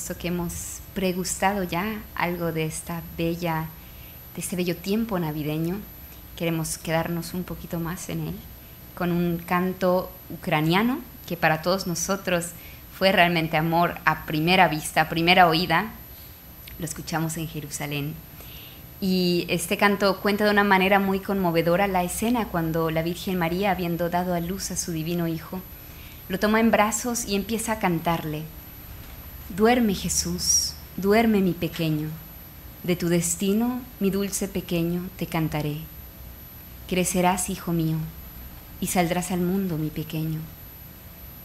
Y 0.04 0.06
puesto 0.06 0.20
que 0.20 0.28
hemos 0.28 0.80
pregustado 0.92 1.62
ya 1.62 2.02
algo 2.14 2.52
de 2.52 2.66
esta 2.66 3.00
bella, 3.16 3.68
de 4.34 4.42
este 4.42 4.54
bello 4.54 4.76
tiempo 4.76 5.18
navideño, 5.18 5.78
queremos 6.36 6.76
quedarnos 6.76 7.32
un 7.32 7.42
poquito 7.42 7.80
más 7.80 8.10
en 8.10 8.28
él 8.28 8.34
con 8.94 9.10
un 9.10 9.38
canto 9.38 10.12
ucraniano 10.28 10.98
que 11.26 11.38
para 11.38 11.62
todos 11.62 11.86
nosotros 11.86 12.50
fue 12.98 13.12
realmente 13.12 13.56
amor 13.56 13.94
a 14.04 14.26
primera 14.26 14.68
vista, 14.68 15.00
a 15.00 15.08
primera 15.08 15.48
oída. 15.48 15.92
Lo 16.78 16.84
escuchamos 16.84 17.38
en 17.38 17.48
Jerusalén. 17.48 18.14
Y 19.00 19.46
este 19.48 19.78
canto 19.78 20.20
cuenta 20.20 20.44
de 20.44 20.50
una 20.50 20.64
manera 20.64 20.98
muy 20.98 21.20
conmovedora 21.20 21.86
la 21.86 22.04
escena 22.04 22.48
cuando 22.48 22.90
la 22.90 23.02
Virgen 23.02 23.38
María, 23.38 23.70
habiendo 23.70 24.10
dado 24.10 24.34
a 24.34 24.40
luz 24.40 24.70
a 24.70 24.76
su 24.76 24.92
divino 24.92 25.28
Hijo, 25.28 25.62
lo 26.28 26.38
toma 26.38 26.60
en 26.60 26.70
brazos 26.70 27.24
y 27.24 27.36
empieza 27.36 27.72
a 27.72 27.78
cantarle. 27.78 28.42
Duerme 29.50 29.94
Jesús, 29.94 30.72
duerme 30.96 31.42
mi 31.42 31.52
pequeño, 31.52 32.08
de 32.82 32.96
tu 32.96 33.08
destino, 33.08 33.82
mi 34.00 34.08
dulce 34.08 34.48
pequeño, 34.48 35.10
te 35.18 35.26
cantaré. 35.26 35.76
Crecerás, 36.88 37.50
hijo 37.50 37.74
mío, 37.74 37.98
y 38.80 38.86
saldrás 38.86 39.32
al 39.32 39.40
mundo, 39.40 39.76
mi 39.76 39.90
pequeño. 39.90 40.40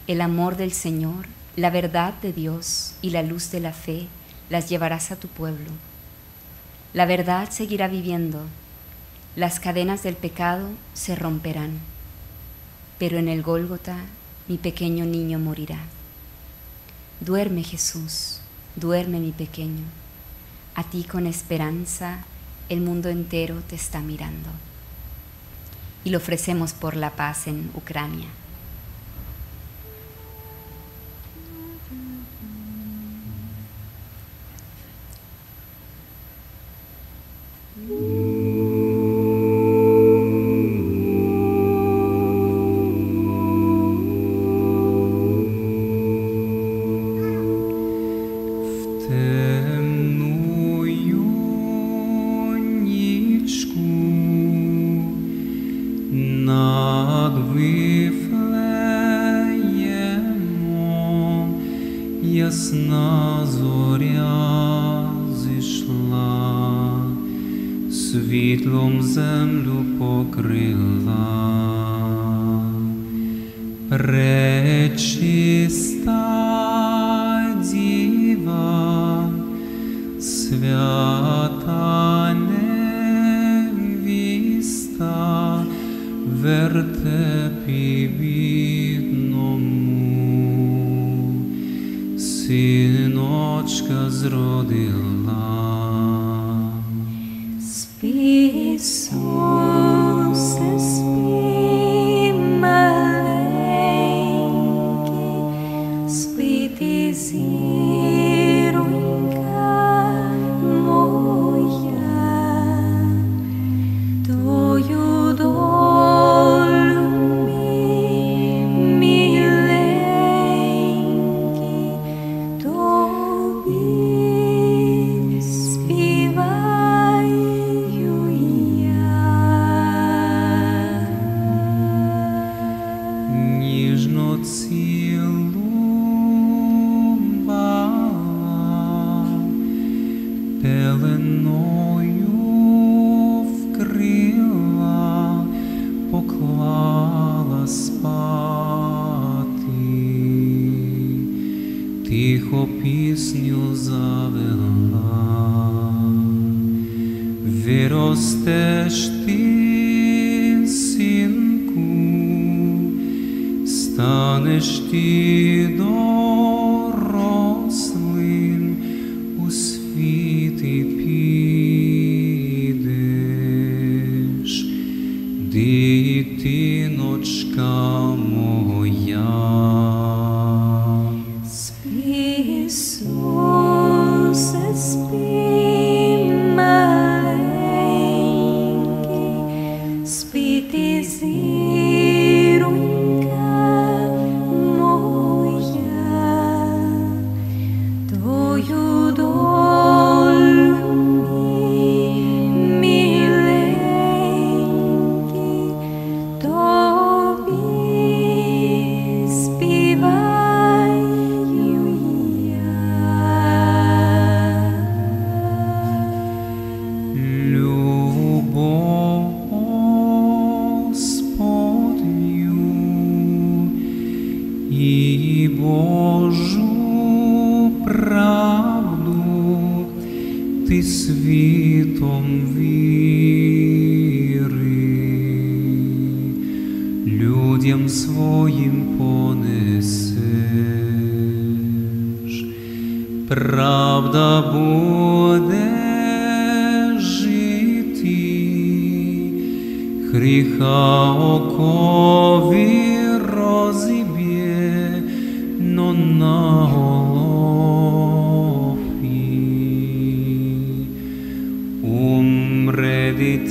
El 0.06 0.22
amor 0.22 0.56
del 0.56 0.72
Señor, 0.72 1.26
la 1.56 1.68
verdad 1.68 2.14
de 2.22 2.32
Dios 2.32 2.94
y 3.02 3.10
la 3.10 3.22
luz 3.22 3.50
de 3.50 3.60
la 3.60 3.74
fe 3.74 4.06
las 4.48 4.70
llevarás 4.70 5.10
a 5.10 5.16
tu 5.16 5.28
pueblo. 5.28 5.70
La 6.94 7.04
verdad 7.04 7.50
seguirá 7.50 7.86
viviendo, 7.86 8.46
las 9.36 9.60
cadenas 9.60 10.02
del 10.02 10.16
pecado 10.16 10.70
se 10.94 11.16
romperán, 11.16 11.78
pero 12.98 13.18
en 13.18 13.28
el 13.28 13.42
Gólgota 13.42 13.98
mi 14.48 14.56
pequeño 14.56 15.04
niño 15.04 15.38
morirá. 15.38 15.80
Duerme 17.20 17.62
Jesús, 17.62 18.40
duerme 18.76 19.20
mi 19.20 19.32
pequeño. 19.32 19.84
A 20.74 20.84
ti 20.84 21.04
con 21.04 21.26
esperanza 21.26 22.24
el 22.70 22.80
mundo 22.80 23.10
entero 23.10 23.62
te 23.68 23.74
está 23.74 24.00
mirando. 24.00 24.48
Y 26.02 26.10
lo 26.10 26.16
ofrecemos 26.16 26.72
por 26.72 26.96
la 26.96 27.10
paz 27.10 27.46
en 27.46 27.70
Ucrania. 27.74 28.28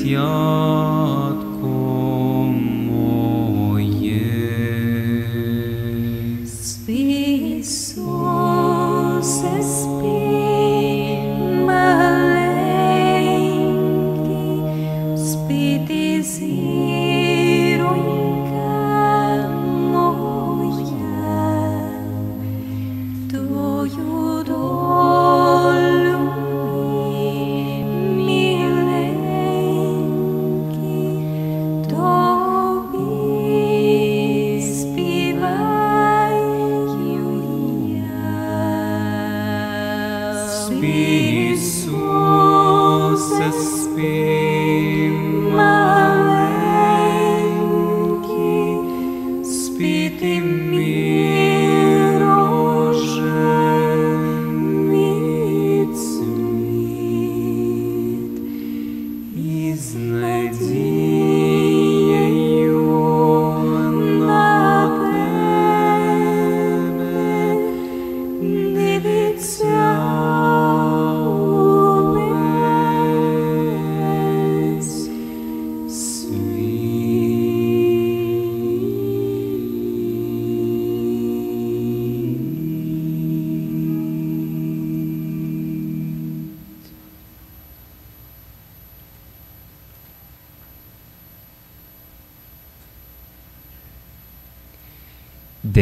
your 0.04 0.99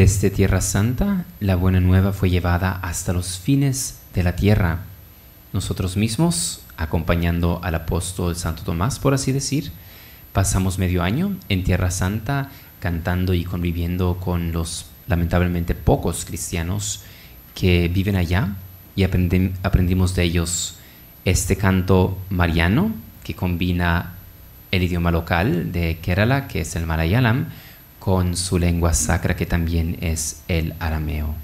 Desde 0.07 0.29
Tierra 0.29 0.61
Santa, 0.61 1.25
la 1.41 1.57
buena 1.57 1.81
nueva 1.81 2.13
fue 2.13 2.29
llevada 2.29 2.79
hasta 2.81 3.11
los 3.11 3.39
fines 3.39 3.99
de 4.13 4.23
la 4.23 4.37
tierra. 4.37 4.85
Nosotros 5.51 5.97
mismos, 5.97 6.61
acompañando 6.77 7.59
al 7.61 7.75
apóstol 7.75 8.37
Santo 8.37 8.63
Tomás, 8.63 8.99
por 8.99 9.13
así 9.13 9.33
decir, 9.33 9.73
pasamos 10.31 10.79
medio 10.79 11.03
año 11.03 11.35
en 11.49 11.65
Tierra 11.65 11.91
Santa 11.91 12.51
cantando 12.79 13.33
y 13.33 13.43
conviviendo 13.43 14.15
con 14.17 14.53
los 14.53 14.85
lamentablemente 15.07 15.75
pocos 15.75 16.23
cristianos 16.23 17.01
que 17.53 17.89
viven 17.89 18.15
allá 18.15 18.55
y 18.95 19.03
aprendimos 19.03 20.15
de 20.15 20.23
ellos 20.23 20.77
este 21.25 21.57
canto 21.57 22.17
mariano 22.29 22.93
que 23.25 23.35
combina 23.35 24.13
el 24.71 24.83
idioma 24.83 25.11
local 25.11 25.73
de 25.73 25.97
Kerala, 26.01 26.47
que 26.47 26.61
es 26.61 26.77
el 26.77 26.85
Malayalam, 26.85 27.47
con 28.06 28.36
su 28.36 28.58
lengua 28.58 28.94
sacra, 28.94 29.36
que 29.36 29.46
también 29.46 29.96
es 30.00 30.42
el 30.48 30.74
arameo. 30.80 31.34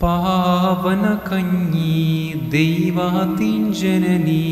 പാവനകഞ്ഞി 0.00 1.92
ദൈവാത്തിൻ 2.54 3.60
ജനനി 3.80 4.42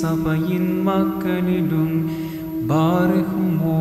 സഭയിൻ 0.00 0.66
മക്കളിലും 0.88 1.90
ബാർഹുമോ 2.70 3.76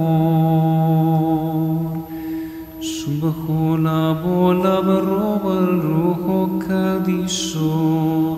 בכל 3.21 3.85
הבולה 3.89 4.81
ברוב 4.81 5.45
רוחו 5.83 6.59
קדישו 6.59 8.37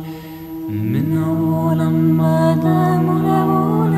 מן 0.70 1.18
העולם 1.18 2.22
אדם 2.22 3.10
ולעולם 3.10 3.89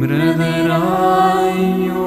മൃതരായോ 0.00 2.06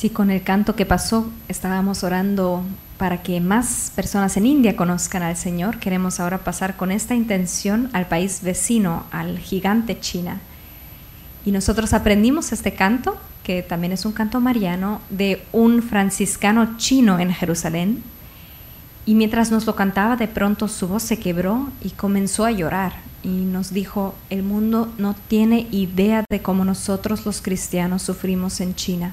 Sí, 0.00 0.08
con 0.08 0.30
el 0.30 0.42
canto 0.42 0.76
que 0.76 0.86
pasó 0.86 1.30
estábamos 1.46 2.04
orando 2.04 2.62
para 2.96 3.22
que 3.22 3.38
más 3.38 3.92
personas 3.94 4.34
en 4.38 4.46
India 4.46 4.74
conozcan 4.74 5.22
al 5.22 5.36
Señor. 5.36 5.78
Queremos 5.78 6.20
ahora 6.20 6.38
pasar 6.38 6.78
con 6.78 6.90
esta 6.90 7.14
intención 7.14 7.90
al 7.92 8.06
país 8.08 8.40
vecino, 8.42 9.04
al 9.10 9.38
gigante 9.38 10.00
China. 10.00 10.40
Y 11.44 11.50
nosotros 11.50 11.92
aprendimos 11.92 12.50
este 12.50 12.72
canto, 12.72 13.18
que 13.44 13.62
también 13.62 13.92
es 13.92 14.06
un 14.06 14.12
canto 14.12 14.40
mariano, 14.40 15.02
de 15.10 15.42
un 15.52 15.82
franciscano 15.82 16.78
chino 16.78 17.18
en 17.18 17.34
Jerusalén. 17.34 18.02
Y 19.04 19.14
mientras 19.14 19.50
nos 19.50 19.66
lo 19.66 19.76
cantaba, 19.76 20.16
de 20.16 20.28
pronto 20.28 20.66
su 20.68 20.88
voz 20.88 21.02
se 21.02 21.18
quebró 21.18 21.68
y 21.82 21.90
comenzó 21.90 22.46
a 22.46 22.52
llorar. 22.52 22.94
Y 23.22 23.28
nos 23.28 23.74
dijo, 23.74 24.14
el 24.30 24.44
mundo 24.44 24.90
no 24.96 25.14
tiene 25.28 25.66
idea 25.70 26.24
de 26.30 26.40
cómo 26.40 26.64
nosotros 26.64 27.26
los 27.26 27.42
cristianos 27.42 28.00
sufrimos 28.00 28.62
en 28.62 28.74
China. 28.74 29.12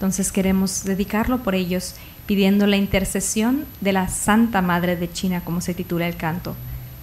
Entonces 0.00 0.32
queremos 0.32 0.84
dedicarlo 0.84 1.42
por 1.42 1.54
ellos, 1.54 1.94
pidiendo 2.24 2.66
la 2.66 2.78
intercesión 2.78 3.66
de 3.82 3.92
la 3.92 4.08
Santa 4.08 4.62
Madre 4.62 4.96
de 4.96 5.12
China, 5.12 5.42
como 5.44 5.60
se 5.60 5.74
titula 5.74 6.08
el 6.08 6.16
canto. 6.16 6.56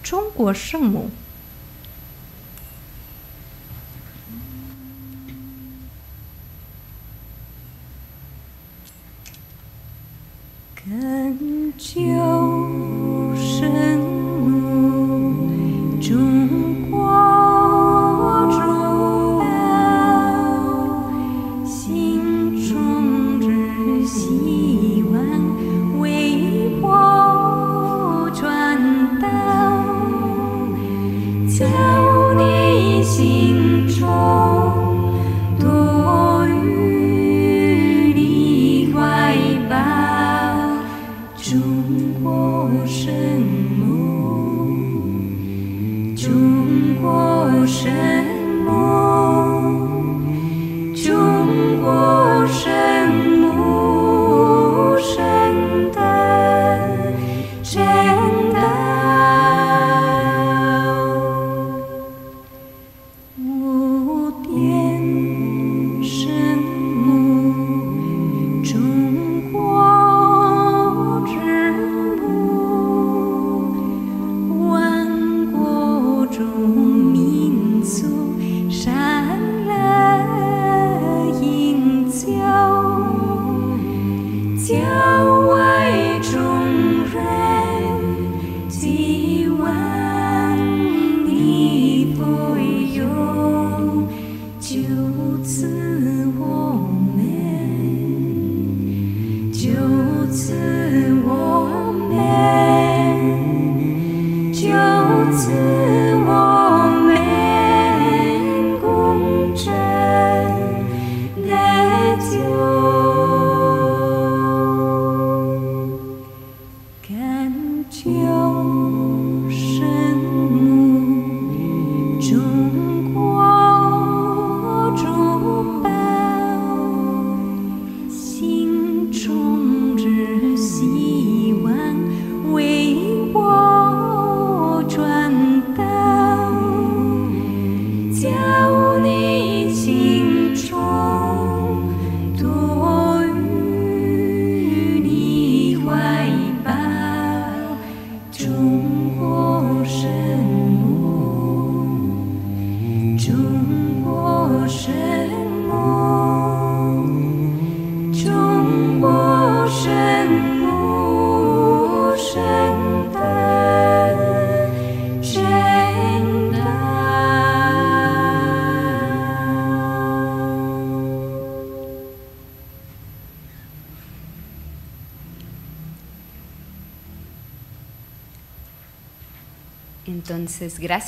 Zhongguo 0.04 0.52
Shengmu. 0.52 1.08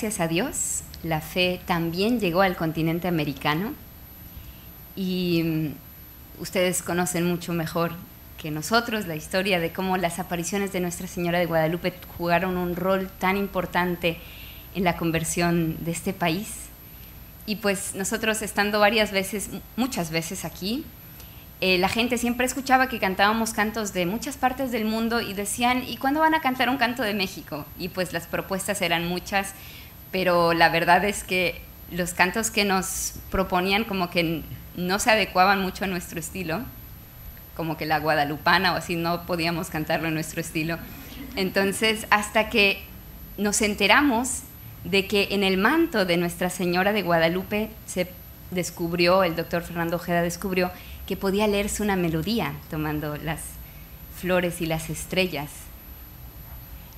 Gracias 0.01 0.21
a 0.21 0.29
Dios, 0.29 0.81
la 1.03 1.21
fe 1.21 1.61
también 1.67 2.21
llegó 2.21 2.41
al 2.41 2.57
continente 2.57 3.07
americano 3.07 3.75
y 4.97 5.43
mm, 5.45 6.41
ustedes 6.41 6.83
conocen 6.83 7.27
mucho 7.27 7.53
mejor 7.53 7.93
que 8.39 8.51
nosotros 8.51 9.07
la 9.07 9.15
historia 9.15 9.61
de 9.61 9.75
cómo 9.75 9.99
las 9.99 10.19
apariciones 10.19 10.73
de 10.73 10.81
Nuestra 10.81 11.07
Señora 11.07 11.39
de 11.39 11.45
Guadalupe 11.45 11.93
jugaron 12.17 12.57
un 12.57 12.77
rol 12.77 13.11
tan 13.19 13.37
importante 13.37 14.17
en 14.75 14.85
la 14.85 14.97
conversión 14.97 15.77
de 15.85 15.91
este 15.91 16.15
país. 16.15 16.49
Y 17.45 17.57
pues 17.57 17.95
nosotros 17.95 18.41
estando 18.41 18.81
varias 18.81 19.13
veces, 19.13 19.51
muchas 19.77 20.11
veces 20.11 20.47
aquí, 20.47 20.87
eh, 21.61 21.77
la 21.77 21.91
gente 21.91 22.17
siempre 22.17 22.47
escuchaba 22.47 22.89
que 22.89 22.99
cantábamos 22.99 23.53
cantos 23.53 23.93
de 23.93 24.07
muchas 24.07 24.39
partes 24.39 24.73
del 24.73 24.87
mundo 24.87 25.21
y 25.21 25.35
decían, 25.35 25.85
¿y 25.87 25.99
cuándo 25.99 26.21
van 26.21 26.35
a 26.35 26.41
cantar 26.41 26.71
un 26.71 26.79
canto 26.79 27.03
de 27.03 27.13
México? 27.13 27.67
Y 27.79 27.89
pues 27.89 28.15
las 28.15 28.27
propuestas 28.27 28.81
eran 28.81 29.07
muchas, 29.07 29.53
pero 30.11 30.53
la 30.53 30.69
verdad 30.69 31.05
es 31.05 31.25
que 31.25 31.61
los 31.91 32.15
cantos 32.15 32.51
que 32.51 32.65
nos 32.65 33.15
proponían 33.31 33.85
como 33.85 34.11
que 34.11 34.43
no 34.77 34.99
se 34.99 35.11
adecuaban 35.11 35.61
mucho 35.61 35.85
a 35.85 35.89
nuestro 35.89 36.21
estilo, 36.21 36.61
como 37.57 37.77
que 37.77 37.87
la 37.87 37.99
guadalupana 37.99 38.73
o 38.73 38.77
así, 38.77 38.97
no 38.97 39.27
podíamos 39.27 39.69
cantarlo 39.69 40.09
en 40.09 40.15
nuestro 40.15 40.41
estilo. 40.41 40.79
Entonces, 41.37 42.07
hasta 42.11 42.49
que 42.49 42.83
nos 43.37 43.61
enteramos 43.61 44.43
de 44.85 45.07
que 45.07 45.29
en 45.33 45.43
el 45.43 45.59
manto 45.59 46.05
de 46.05 46.17
Nuestra 46.17 46.49
Señora 46.49 46.93
de 46.93 47.03
Guadalupe 47.03 47.71
se 47.87 48.09
descubrió, 48.51 49.25
el 49.25 49.37
doctor 49.37 49.63
Fernando 49.63 49.97
Ojeda 49.97 50.23
descubrió 50.23 50.71
que 51.07 51.17
podía 51.17 51.47
leerse 51.49 51.83
una 51.83 51.97
melodía 51.97 52.55
tomando 52.71 53.17
las 53.17 53.41
flores 54.17 54.61
y 54.61 54.67
las 54.67 54.91
estrellas. 54.91 55.51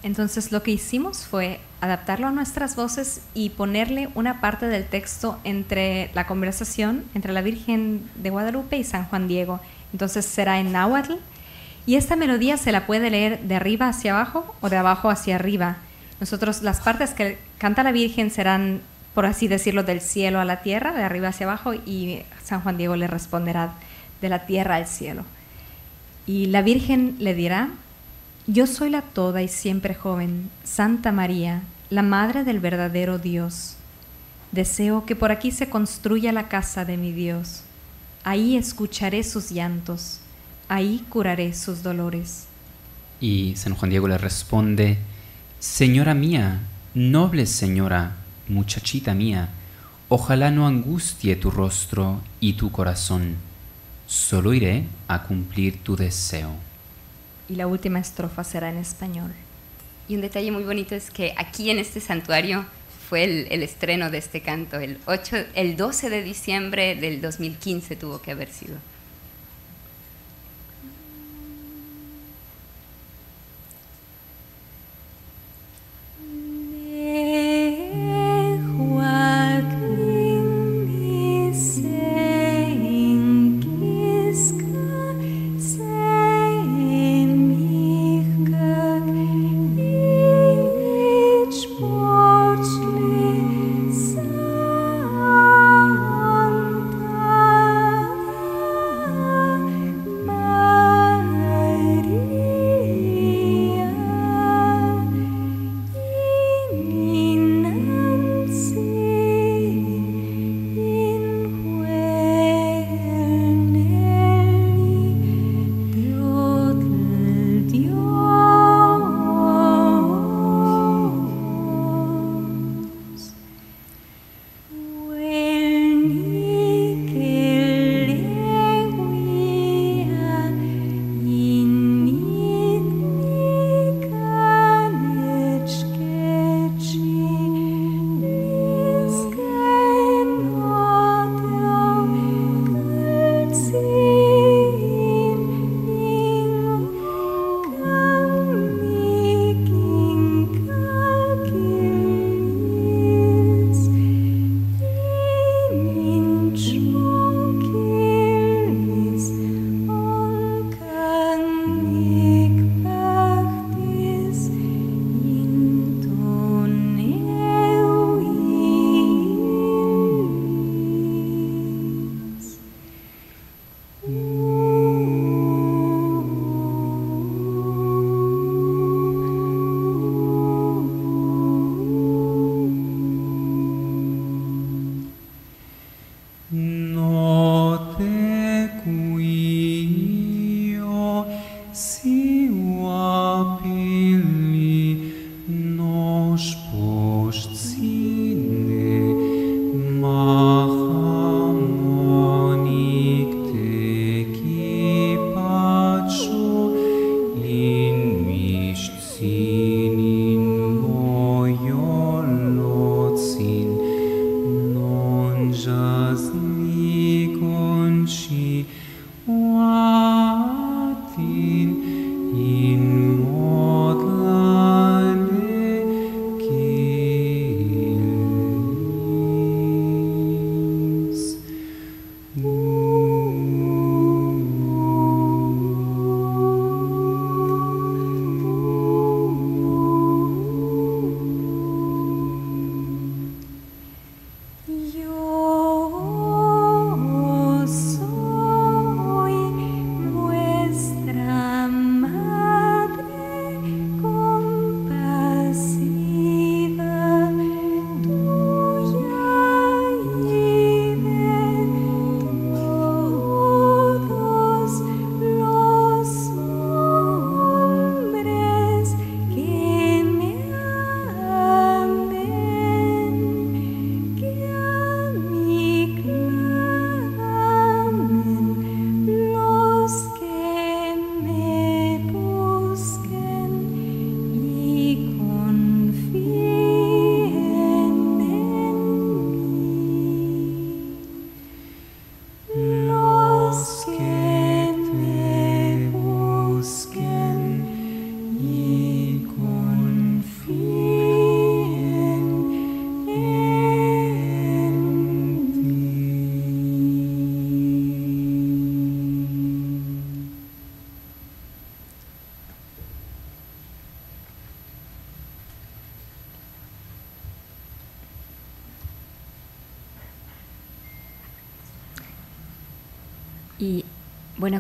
Entonces 0.03 0.51
lo 0.51 0.63
que 0.63 0.73
hicimos 0.73 1.19
fue 1.19 1.61
adaptarlo 1.81 2.27
a 2.27 2.33
nuestras 2.33 2.75
voces 2.75 3.23
y 3.35 3.51
ponerle 3.51 4.09
una 4.15 4.41
parte 4.41 4.67
del 4.67 4.85
texto 4.85 5.39
entre 5.45 6.11
la 6.15 6.27
conversación 6.27 7.05
entre 7.15 7.33
la 7.33 7.43
Virgen 7.43 8.09
de 8.17 8.31
Guadalupe 8.31 8.77
y 8.77 8.85
San 8.85 9.05
Juan 9.07 9.29
Diego. 9.29 9.61
Entonces 9.93 10.25
será 10.25 10.59
en 10.59 10.73
náhuatl 10.73 11.15
y 11.87 11.97
esta 11.97 12.17
melodía 12.17 12.57
se 12.57 12.73
la 12.73 12.87
puede 12.87 13.11
leer 13.11 13.41
de 13.41 13.55
arriba 13.55 13.89
hacia 13.89 14.13
abajo 14.13 14.55
o 14.61 14.69
de 14.69 14.77
abajo 14.77 15.11
hacia 15.11 15.37
arriba. 15.37 15.77
Nosotros 16.21 16.63
las 16.63 16.81
partes 16.81 17.11
que 17.11 17.39
canta 17.59 17.83
la 17.83 17.93
Virgen 17.93 18.31
serán, 18.31 18.81
por 19.15 19.27
así 19.27 19.49
decirlo, 19.49 19.83
del 19.83 20.01
cielo 20.01 20.41
a 20.41 20.45
la 20.45 20.63
tierra, 20.63 20.93
de 20.93 21.03
arriba 21.03 21.29
hacia 21.29 21.47
abajo 21.47 21.75
y 21.75 22.23
San 22.43 22.61
Juan 22.61 22.77
Diego 22.77 22.97
le 22.97 23.07
responderá 23.07 23.75
de 24.21 24.29
la 24.29 24.47
tierra 24.47 24.77
al 24.77 24.87
cielo. 24.87 25.25
Y 26.27 26.47
la 26.47 26.63
Virgen 26.63 27.17
le 27.19 27.35
dirá, 27.35 27.71
yo 28.47 28.67
soy 28.67 28.91
la 28.91 29.03
toda 29.03 29.43
y 29.43 29.49
siempre 29.49 29.95
joven, 29.95 30.51
Santa 30.65 31.13
María, 31.13 31.63
la 31.91 32.03
Madre 32.03 32.43
del 32.45 32.59
verdadero 32.59 33.19
Dios. 33.19 33.77
Deseo 34.51 35.07
que 35.07 35.15
por 35.15 35.31
aquí 35.31 35.53
se 35.53 35.71
construya 35.71 36.33
la 36.33 36.49
casa 36.49 36.85
de 36.85 36.97
mi 36.97 37.13
Dios. 37.13 37.63
Ahí 38.25 38.57
escucharé 38.57 39.23
sus 39.23 39.51
llantos, 39.51 40.19
ahí 40.69 41.05
curaré 41.09 41.55
sus 41.55 41.83
dolores. 41.83 42.47
Y 43.21 43.55
San 43.57 43.75
Juan 43.75 43.91
Diego 43.91 44.09
le 44.09 44.19
responde, 44.19 44.99
Señora 45.61 46.15
mía, 46.15 46.61
noble 46.95 47.47
señora, 47.47 48.17
muchachita 48.49 49.15
mía, 49.15 49.51
ojalá 50.09 50.51
no 50.51 50.67
angustie 50.67 51.37
tu 51.37 51.51
rostro 51.51 52.21
y 52.41 52.55
tu 52.55 52.73
corazón 52.73 53.37
solo 54.07 54.53
iré 54.53 54.87
a 55.07 55.23
cumplir 55.23 55.83
tu 55.83 55.97
deseo. 55.97 56.72
Y 57.53 57.57
la 57.57 57.67
última 57.67 57.99
estrofa 57.99 58.45
será 58.45 58.71
en 58.71 58.79
español. 58.79 59.31
Y 60.09 60.15
un 60.15 60.23
detalle 60.23 60.51
muy 60.51 60.65
bonito 60.65 60.95
es 60.95 61.11
que 61.11 61.35
aquí 61.37 61.69
en 61.69 61.79
este 61.79 62.01
santuario 62.01 62.65
fue 63.11 63.25
el, 63.25 63.63
estreno 63.63 64.11
de 64.11 64.17
este 64.17 64.41
canto. 64.41 64.81
El, 64.81 64.97
8, 65.05 65.37
el 65.55 65.77
12 65.77 66.09
de 66.09 66.23
diciembre 66.23 66.95
del 66.95 67.21
2015 67.21 67.95
tuvo 67.97 68.23
que 68.23 68.31
haber 68.31 68.49
sido. 68.49 68.77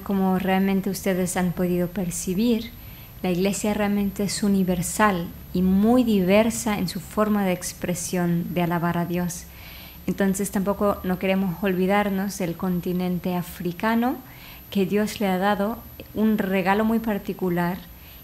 Como 0.02 0.38
realmente 0.38 0.90
ustedes 0.90 1.36
han 1.36 1.52
podido 1.52 1.88
percibir, 1.88 2.70
la 3.22 3.30
iglesia 3.30 3.72
realmente 3.74 4.24
es 4.24 4.42
universal 4.42 5.28
y 5.52 5.62
muy 5.62 6.02
diversa 6.02 6.78
en 6.78 6.88
su 6.88 7.00
forma 7.00 7.44
de 7.44 7.52
expresión 7.52 8.52
de 8.54 8.62
alabar 8.62 8.98
a 8.98 9.06
Dios. 9.06 9.44
Entonces 10.06 10.50
tampoco 10.50 10.98
no 11.04 11.18
queremos 11.18 11.62
olvidarnos 11.62 12.38
del 12.38 12.56
continente 12.56 13.36
africano, 13.36 14.16
que 14.70 14.86
Dios 14.86 15.20
le 15.20 15.28
ha 15.28 15.38
dado 15.38 15.78
un 16.14 16.38
regalo 16.38 16.84
muy 16.84 16.98
particular 16.98 17.78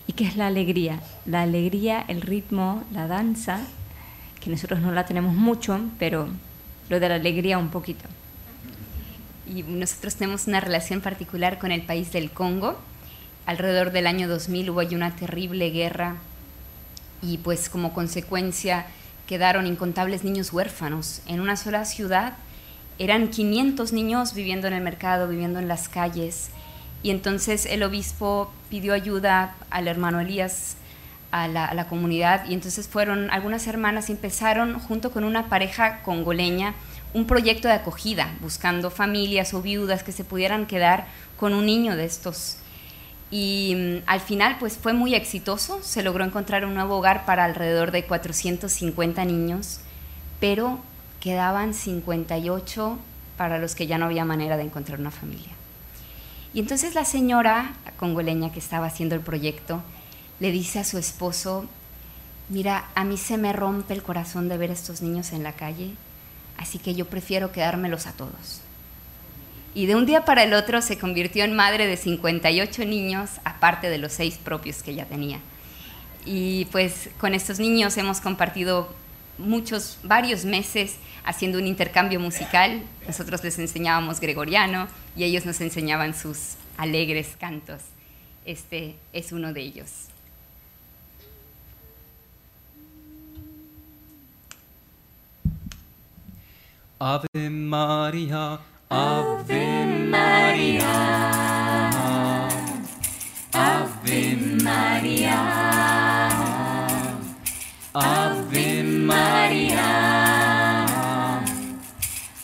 y 0.06 0.14
que 0.14 0.24
es 0.24 0.36
la 0.36 0.48
alegría. 0.48 1.00
La 1.26 1.42
alegría, 1.42 2.04
el 2.08 2.22
ritmo, 2.22 2.82
la 2.92 3.06
danza, 3.06 3.60
que 4.40 4.50
nosotros 4.50 4.80
no 4.80 4.90
la 4.90 5.06
tenemos 5.06 5.34
mucho, 5.34 5.78
pero 5.98 6.28
lo 6.88 6.98
de 6.98 7.08
la 7.08 7.16
alegría 7.16 7.58
un 7.58 7.68
poquito. 7.68 8.08
Y 9.49 9.62
nosotros 9.62 10.16
tenemos 10.16 10.46
una 10.46 10.61
relación 10.61 11.01
particular 11.01 11.59
con 11.59 11.72
el 11.72 11.82
país 11.82 12.12
del 12.12 12.30
Congo. 12.30 12.78
Alrededor 13.46 13.92
del 13.92 14.07
año 14.07 14.28
2000 14.28 14.70
hubo 14.70 14.80
una 14.80 15.16
terrible 15.16 15.70
guerra 15.70 16.16
y 17.22 17.38
pues 17.38 17.68
como 17.68 17.94
consecuencia 17.94 18.86
quedaron 19.26 19.66
incontables 19.66 20.22
niños 20.22 20.53
huérfanos. 20.53 21.22
En 21.26 21.40
una 21.40 21.57
sola 21.57 21.84
ciudad 21.84 22.34
eran 22.99 23.28
500 23.28 23.92
niños 23.92 24.34
viviendo 24.34 24.66
en 24.66 24.74
el 24.74 24.82
mercado, 24.82 25.28
viviendo 25.28 25.59
en 25.59 25.68
las 25.68 25.88
calles. 25.88 26.51
Y 27.03 27.11
entonces 27.11 27.64
el 27.66 27.82
obispo 27.82 28.53
pidió 28.70 28.92
ayuda 28.92 29.55
al 29.70 29.88
hermano 29.88 30.20
Elías, 30.20 30.76
a 31.30 31.46
la, 31.46 31.66
a 31.66 31.74
la 31.74 31.88
comunidad, 31.88 32.49
y 32.49 32.55
entonces 32.55 32.88
fueron 32.88 33.30
algunas 33.30 33.66
hermanas 33.66 34.09
y 34.09 34.12
empezaron 34.12 34.78
junto 34.78 35.11
con 35.11 35.24
una 35.24 35.49
pareja 35.49 36.03
congoleña 36.03 36.74
un 37.14 37.26
proyecto 37.26 37.68
de 37.68 37.74
acogida, 37.74 38.34
buscando 38.40 38.90
familias 38.90 39.54
o 39.54 39.62
viudas 39.62 40.02
que 40.02 40.12
se 40.12 40.24
pudieran 40.24 40.66
quedar 40.66 41.06
con 41.38 41.54
un 41.54 41.66
niño 41.66 41.96
de 41.96 42.04
estos. 42.04 42.59
Y 43.30 43.74
mm, 43.76 44.02
al 44.06 44.20
final 44.20 44.56
pues 44.59 44.76
fue 44.76 44.92
muy 44.92 45.14
exitoso, 45.14 45.82
se 45.82 46.02
logró 46.02 46.24
encontrar 46.24 46.64
un 46.64 46.74
nuevo 46.74 46.96
hogar 46.96 47.24
para 47.24 47.44
alrededor 47.44 47.90
de 47.90 48.04
450 48.04 49.24
niños, 49.24 49.80
pero 50.40 50.78
quedaban 51.20 51.74
58 51.74 52.98
para 53.36 53.59
los 53.59 53.74
que 53.74 53.86
ya 53.86 53.98
no 53.98 54.06
había 54.06 54.24
manera 54.24 54.56
de 54.56 54.64
encontrar 54.64 55.00
una 55.00 55.11
familia. 55.11 55.52
Y 56.54 56.61
entonces 56.61 56.94
la 56.94 57.04
señora 57.04 57.74
congoleña 57.98 58.52
que 58.52 58.59
estaba 58.59 58.86
haciendo 58.86 59.14
el 59.14 59.20
proyecto 59.20 59.82
le 60.40 60.50
dice 60.50 60.78
a 60.78 60.84
su 60.84 60.98
esposo, 60.98 61.66
mira, 62.48 62.88
a 62.94 63.04
mí 63.04 63.16
se 63.16 63.36
me 63.36 63.52
rompe 63.52 63.94
el 63.94 64.02
corazón 64.02 64.48
de 64.48 64.56
ver 64.56 64.70
estos 64.70 65.02
niños 65.02 65.32
en 65.32 65.42
la 65.42 65.52
calle, 65.52 65.94
así 66.59 66.78
que 66.78 66.94
yo 66.94 67.06
prefiero 67.06 67.52
quedármelos 67.52 68.06
a 68.06 68.12
todos. 68.12 68.61
Y 69.74 69.86
de 69.86 69.96
un 69.96 70.06
día 70.06 70.24
para 70.24 70.42
el 70.42 70.54
otro 70.54 70.82
se 70.82 70.98
convirtió 70.98 71.44
en 71.44 71.54
madre 71.54 71.86
de 71.86 71.96
58 71.96 72.84
niños, 72.84 73.30
aparte 73.44 73.88
de 73.88 73.98
los 73.98 74.12
seis 74.12 74.38
propios 74.42 74.82
que 74.82 74.94
ya 74.94 75.06
tenía. 75.06 75.40
Y 76.24 76.66
pues 76.66 77.11
con 77.18 77.32
estos 77.32 77.59
niños 77.59 77.96
hemos 77.96 78.20
compartido 78.20 78.92
muchos, 79.38 79.98
varios 80.02 80.44
meses 80.44 80.96
haciendo 81.24 81.59
un 81.59 81.66
intercambio 81.66 82.20
musical. 82.20 82.82
Nosotros 83.06 83.42
les 83.44 83.59
enseñábamos 83.59 84.20
gregoriano 84.20 84.88
y 85.16 85.24
ellos 85.24 85.46
nos 85.46 85.61
enseñaban 85.61 86.14
sus 86.14 86.54
alegres 86.76 87.36
cantos. 87.38 87.82
Este 88.44 88.96
es 89.12 89.32
uno 89.32 89.52
de 89.52 89.61
ellos. 89.61 90.09
Ave 97.01 97.49
Maria, 97.49 98.59
Ave 98.90 99.86
Maria, 100.11 100.82
Ave 103.55 104.34
Maria, 104.64 105.38
Ave 107.94 108.82
Maria, 108.82 109.88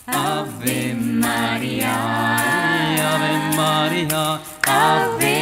Ave 0.06 0.94
Maria, 0.94 1.96
Ave 3.10 3.56
Maria, 3.56 4.40
Ave 4.68 5.33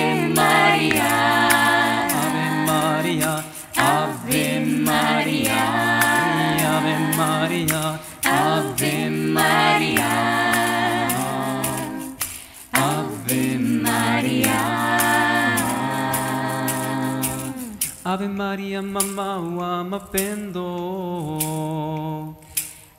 Ave 18.23 18.31
Maria, 18.31 18.81
mamauá, 18.81 19.83
mapendo. 19.83 20.63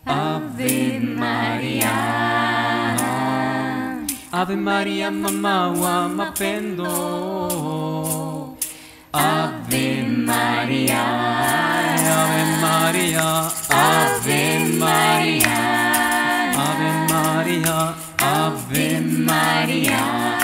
Ave 0.06 1.00
Maria. 1.00 1.94
Ave 4.34 4.56
Maria, 4.58 5.10
mamauá, 5.10 6.10
mapendo. 6.10 6.84
Ave 9.14 10.04
Maria. 10.04 11.06
Ave 12.20 12.44
Maria. 12.60 13.48
Ave 13.70 14.60
Maria. 14.78 15.56
Ave 16.68 16.92
Maria. 17.08 17.96
Ave 18.20 19.00
Maria. 19.00 20.43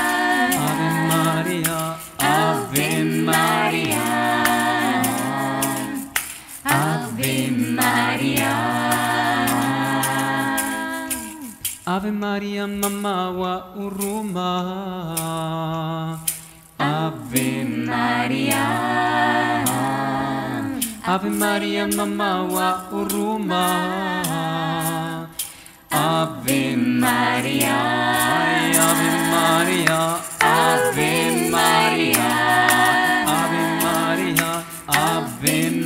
Ave 11.89 12.11
Maria, 12.11 12.67
mamma 12.67 13.31
wa 13.31 13.53
uruma. 13.75 14.51
Ave 16.77 17.65
Maria. 17.65 18.65
Ave 21.03 21.29
Maria, 21.29 21.87
mamma 21.87 22.43
wa 22.45 22.69
uruma. 22.93 23.65
Ave 25.91 26.75
Maria. 26.77 27.79
Ave 28.87 29.09
Maria. 29.33 29.99
Ave 30.39 31.11
Maria. 31.49 32.29
Ave 33.27 33.63
Maria. 33.83 34.49
Ave 34.87 35.69
Maria. 35.69 35.78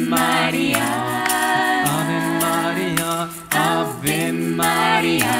Maria, 4.56 5.40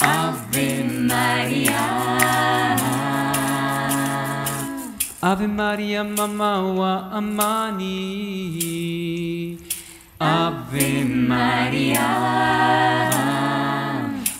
Ave 0.00 0.68
Maria. 0.84 1.84
Ave 5.22 5.46
Maria 5.46 6.02
mamma 6.04 6.52
wa 6.78 6.92
amani. 7.12 7.96
Ave 10.20 11.04
Maria. 11.04 12.08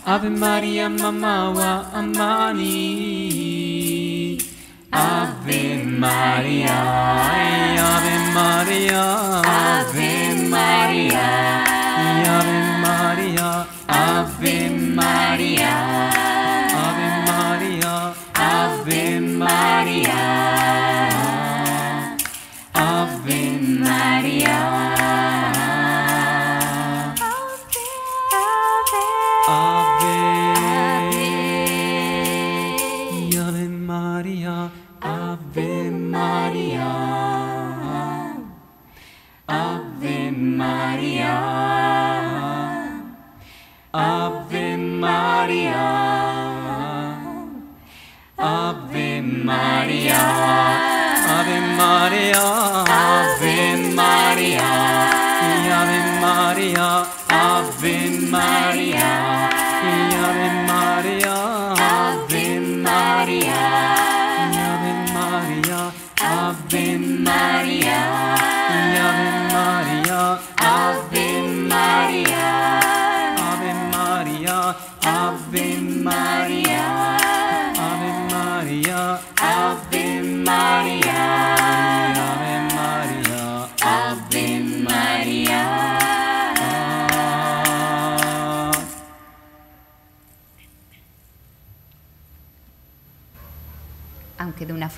Ave 0.07 0.29
Maria 0.31 0.89
mama 0.89 1.51
wa 1.51 1.73
amani. 1.95 3.20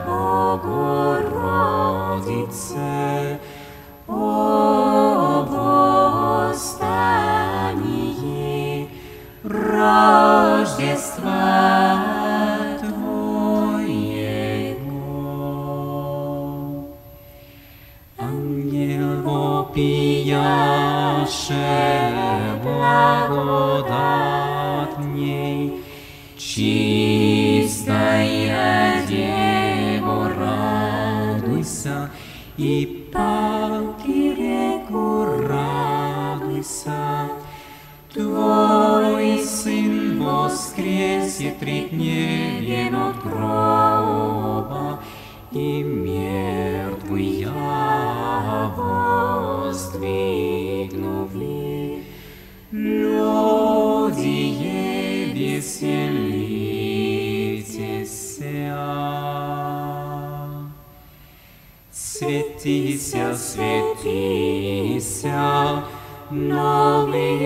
Веселися, 64.99 65.82
новий 66.30 67.42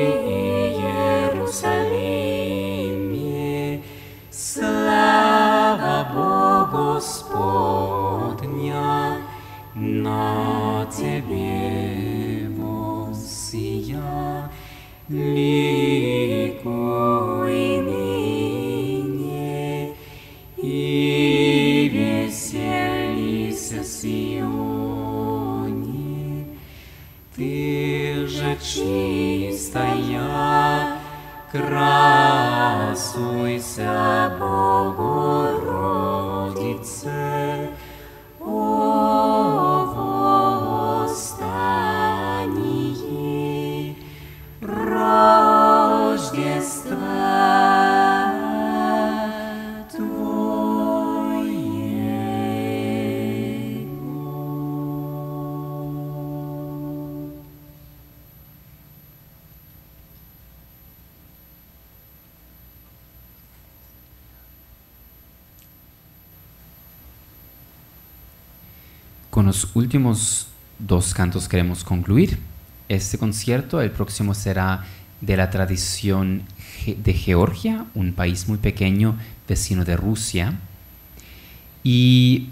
Єрусалиме, 1.35 1.79
слава 4.31 6.11
Богу 6.15 6.93
Господня 6.93 7.97
на 9.75 10.87
тебе 10.97 12.49
воссияли. 12.59 13.93
Los 69.53 69.69
últimos 69.75 70.47
dos 70.79 71.13
cantos 71.13 71.47
queremos 71.47 71.85
concluir. 71.85 72.39
Este 72.89 73.19
concierto, 73.19 73.83
el 73.83 73.91
próximo 73.91 74.33
será 74.33 74.87
de 75.21 75.37
la 75.37 75.51
tradición 75.51 76.45
de 76.87 77.13
Georgia, 77.13 77.85
un 77.95 78.15
país 78.15 78.49
muy 78.49 78.57
pequeño 78.57 79.15
vecino 79.47 79.85
de 79.85 79.95
Rusia. 79.95 80.55
Y 81.85 82.49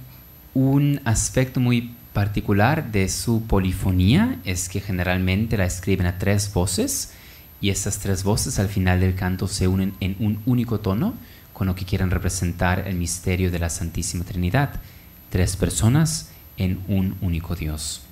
un 0.53 1.01
aspecto 1.07 1.59
muy 1.59 1.95
particular 2.13 2.93
de 2.93 3.09
su 3.09 3.45
polifonía 3.47 4.39
es 4.45 4.69
que 4.69 4.83
generalmente 4.83 5.57
la 5.57 5.65
escriben 5.65 6.05
a 6.05 6.19
tres 6.19 6.53
voces 6.53 7.15
y 7.63 7.71
estas 7.71 7.99
tres 7.99 8.25
voces 8.25 8.59
al 8.59 8.69
final 8.69 9.01
del 9.01 9.15
canto 9.15 9.49
se 9.49 9.69
unen 9.69 9.95
en 10.01 10.17
un 10.19 10.43
único 10.45 10.81
tono 10.81 11.15
con 11.55 11.67
lo 11.67 11.75
que 11.75 11.87
quieren 11.87 12.11
representar 12.11 12.87
el 12.87 12.97
misterio 12.97 13.51
de 13.51 13.59
la 13.59 13.71
Santísima 13.71 14.25
Trinidad. 14.25 14.83
Tres 15.31 15.57
personas 15.57 16.30
en 16.61 16.79
un 16.87 17.17
único 17.23 17.57
Dios. 17.57 18.03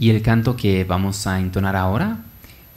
Y 0.00 0.10
el 0.10 0.22
canto 0.22 0.56
que 0.56 0.82
vamos 0.82 1.28
a 1.28 1.38
entonar 1.38 1.76
ahora 1.76 2.18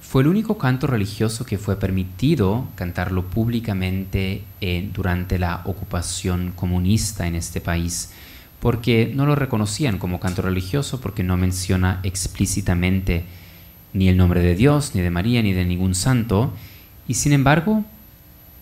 fue 0.02 0.22
el 0.22 0.28
único 0.28 0.58
canto 0.58 0.86
religioso 0.86 1.46
que 1.46 1.58
fue 1.58 1.78
permitido 1.78 2.68
cantarlo 2.76 3.26
públicamente 3.26 4.44
eh, 4.62 4.90
durante 4.94 5.40
la 5.40 5.62
ocupación 5.66 6.54
comunista 6.56 7.26
en 7.26 7.36
este 7.36 7.62
país, 7.62 8.12
porque 8.60 9.12
no 9.16 9.26
lo 9.26 9.36
reconocían 9.36 9.98
como 9.98 10.20
canto 10.20 10.42
religioso 10.44 11.02
porque 11.02 11.24
no 11.24 11.38
menciona 11.38 12.00
explícitamente 12.04 13.26
ni 13.94 14.10
el 14.10 14.18
nombre 14.18 14.42
de 14.42 14.56
Dios, 14.56 14.92
ni 14.94 15.02
de 15.02 15.10
María, 15.10 15.42
ni 15.42 15.54
de 15.54 15.66
ningún 15.66 15.96
santo, 15.96 16.54
y 17.08 17.16
sin 17.16 17.32
embargo, 17.32 17.84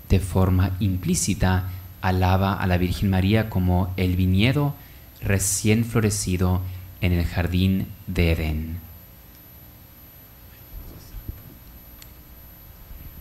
de 0.10 0.20
forma 0.20 0.72
implícita, 0.80 1.70
alaba 2.02 2.54
a 2.54 2.68
la 2.68 2.78
Virgen 2.78 3.10
María 3.10 3.50
como 3.50 3.92
el 3.98 4.16
viñedo 4.16 4.76
recién 5.22 5.86
florecido 5.86 6.62
en 7.02 7.14
el 7.14 7.26
jardín 7.26 7.88
de 8.08 8.32
Edén. 8.32 8.80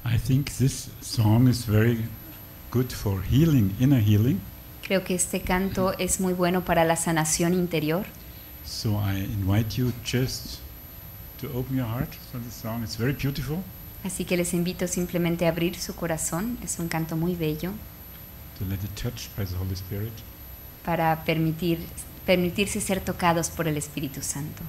I 0.05 0.18
think 0.18 0.51
this 0.59 0.90
song 1.01 1.49
is 1.49 1.66
very 1.66 2.05
good 2.70 2.90
for 2.92 3.22
healing, 3.22 3.74
inner 3.80 4.01
healing. 4.01 4.40
Creo 4.82 5.03
que 5.03 5.14
este 5.14 5.40
canto 5.40 5.95
es 5.99 6.20
muy 6.20 6.34
bueno 6.34 6.64
para 6.64 6.84
la 6.84 6.97
sanación 6.97 7.55
interior. 7.55 8.05
So 8.66 9.01
I 9.01 9.18
invite 9.18 9.76
you 9.76 9.92
just 10.05 10.61
to 11.40 11.49
open 11.55 11.76
your 11.76 11.86
heart 11.86 12.14
for 12.30 12.40
this 12.40 12.55
song. 12.55 12.82
It's 12.82 12.97
very 12.97 13.14
beautiful. 13.14 13.59
Así 14.05 14.26
que 14.26 14.36
les 14.36 14.53
invito 14.53 14.86
simplemente 14.86 15.47
a 15.47 15.49
abrir 15.49 15.76
su 15.76 15.95
corazón. 15.95 16.59
Es 16.62 16.78
un 16.78 16.88
canto 16.88 17.16
muy 17.16 17.34
bello 17.34 17.72
To 18.59 18.64
let 18.66 18.84
it 18.84 18.95
touch 18.95 19.28
by 19.36 19.45
the 19.45 19.57
Holy 19.57 19.74
Spirit. 19.74 20.12
Para 20.85 21.24
permitir, 21.24 21.78
permitirse 22.26 22.80
ser 22.80 23.01
tocados 23.01 23.51
por 23.51 23.68
el 23.68 23.76
Espíritu 23.76 24.22
Santo. 24.22 24.62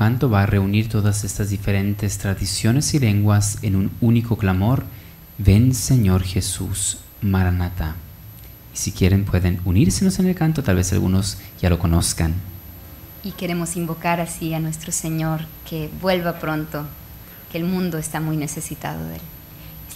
Canto 0.00 0.30
va 0.30 0.44
a 0.44 0.46
reunir 0.46 0.88
todas 0.88 1.24
estas 1.24 1.50
diferentes 1.50 2.16
tradiciones 2.16 2.94
y 2.94 2.98
lenguas 2.98 3.58
en 3.60 3.76
un 3.76 3.90
único 4.00 4.38
clamor, 4.38 4.84
ven 5.36 5.74
Señor 5.74 6.22
Jesús, 6.22 7.00
Maranatha. 7.20 7.96
Y 8.72 8.78
si 8.78 8.92
quieren 8.92 9.26
pueden 9.26 9.60
unírsenos 9.66 10.18
en 10.18 10.28
el 10.28 10.34
canto, 10.34 10.62
tal 10.62 10.76
vez 10.76 10.90
algunos 10.94 11.36
ya 11.60 11.68
lo 11.68 11.78
conozcan. 11.78 12.32
Y 13.22 13.32
queremos 13.32 13.76
invocar 13.76 14.22
así 14.22 14.54
a 14.54 14.58
nuestro 14.58 14.90
Señor 14.90 15.42
que 15.68 15.90
vuelva 16.00 16.38
pronto, 16.38 16.86
que 17.52 17.58
el 17.58 17.64
mundo 17.64 17.98
está 17.98 18.22
muy 18.22 18.38
necesitado 18.38 19.06
de 19.06 19.16
Él. 19.16 19.22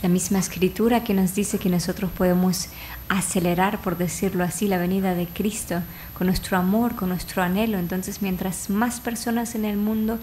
La 0.05 0.11
misma 0.11 0.39
escritura 0.39 1.03
que 1.03 1.15
nos 1.15 1.35
dice 1.35 1.59
que 1.59 1.71
nosotros 1.71 2.11
podemos 2.11 2.69
acelerar, 3.09 3.81
por 3.81 3.97
decirlo 3.97 4.45
así, 4.45 4.69
la 4.69 4.77
venida 4.77 5.15
de 5.15 5.27
Cristo 5.27 5.81
con 6.13 6.27
nuestro 6.27 6.59
amor, 6.59 6.95
con 6.95 7.09
nuestro 7.09 7.43
anhelo. 7.43 7.79
Entonces, 7.79 8.21
mientras 8.21 8.69
más 8.69 9.01
personas 9.01 9.55
en 9.55 9.65
el 9.65 9.79
mundo 9.79 10.19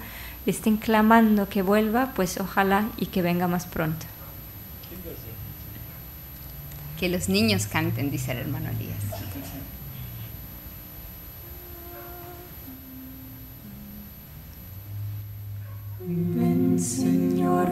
le 0.45 0.51
estén 0.51 0.77
clamando 0.77 1.49
que 1.49 1.63
vuelva, 1.63 2.13
pues 2.15 2.39
ojalá 2.39 2.89
y 2.95 3.07
que 3.07 3.23
venga 3.23 3.47
más 3.47 3.65
pronto. 3.65 4.05
Que 6.99 7.09
los 7.09 7.27
niños 7.27 7.65
canten, 7.65 8.11
dice 8.11 8.33
el 8.33 8.37
hermano 8.37 8.69
Elías. 8.69 8.99
Ven 16.05 16.79
Señor 16.79 17.71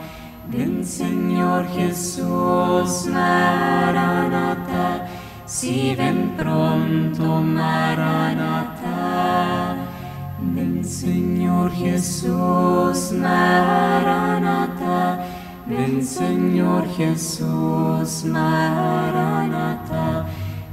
Ven 0.47 0.83
Señor 0.83 1.67
Jesús, 1.67 3.05
Maranatha. 3.07 5.05
Si 5.45 5.93
ven 5.95 6.33
pronto, 6.35 7.41
Maranatha. 7.41 8.87
Ven 10.39 10.83
Señor 10.83 11.71
Jesús, 11.71 13.11
Maranatha. 13.13 15.19
Ven 15.67 16.03
Señor 16.03 16.87
Jesús, 16.97 18.25
Maranatha. 18.25 20.25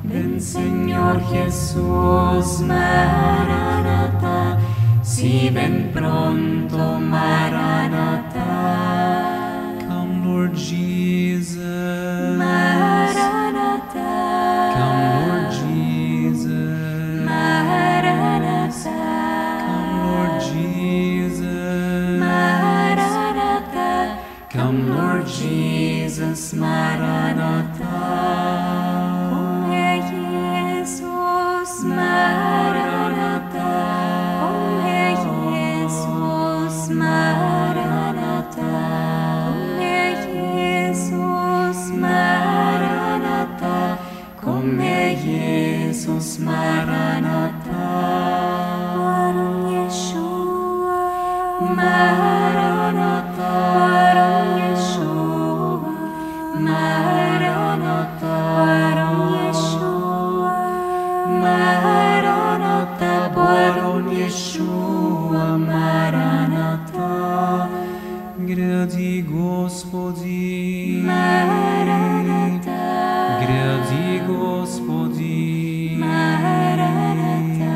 Ven 0.03 0.40
Señor 0.40 1.20
Jesús, 1.31 2.61
Maranatha. 2.61 4.59
Si 5.03 5.51
ven 5.51 5.90
pronto, 5.93 6.99
Maranatha. 6.99 8.38
Lord 10.39 10.55
Jesus. 10.55 12.39
Maranatha. 12.39 14.06
Come, 14.78 15.02
Lord 15.19 15.51
Jesus. 15.51 17.27
Maranatha. 17.27 19.01
Come, 19.66 19.90
Lord 20.06 20.35
Jesus. 20.40 22.20
Maranatha. 22.20 23.90
Come, 24.48 24.81
Lord 24.97 25.27
Jesus, 25.27 26.52
Maranatha. 26.55 26.88
Yeshua 64.11 65.59
Maranatha, 65.59 67.13
gradi 68.47 69.23
Gospodi, 69.23 71.03
Maranatha, 71.05 72.81
gradi 73.43 74.21
Gospodi, 74.27 75.97
Maranatha, 75.99 77.75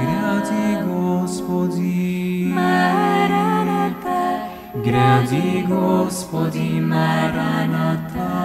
gradi 0.00 0.66
Gospodi, 0.88 2.48
Maranatha, 2.48 4.20
gradi 4.82 5.62
Gospodi, 5.68 6.80
Maranatha. 6.80 8.38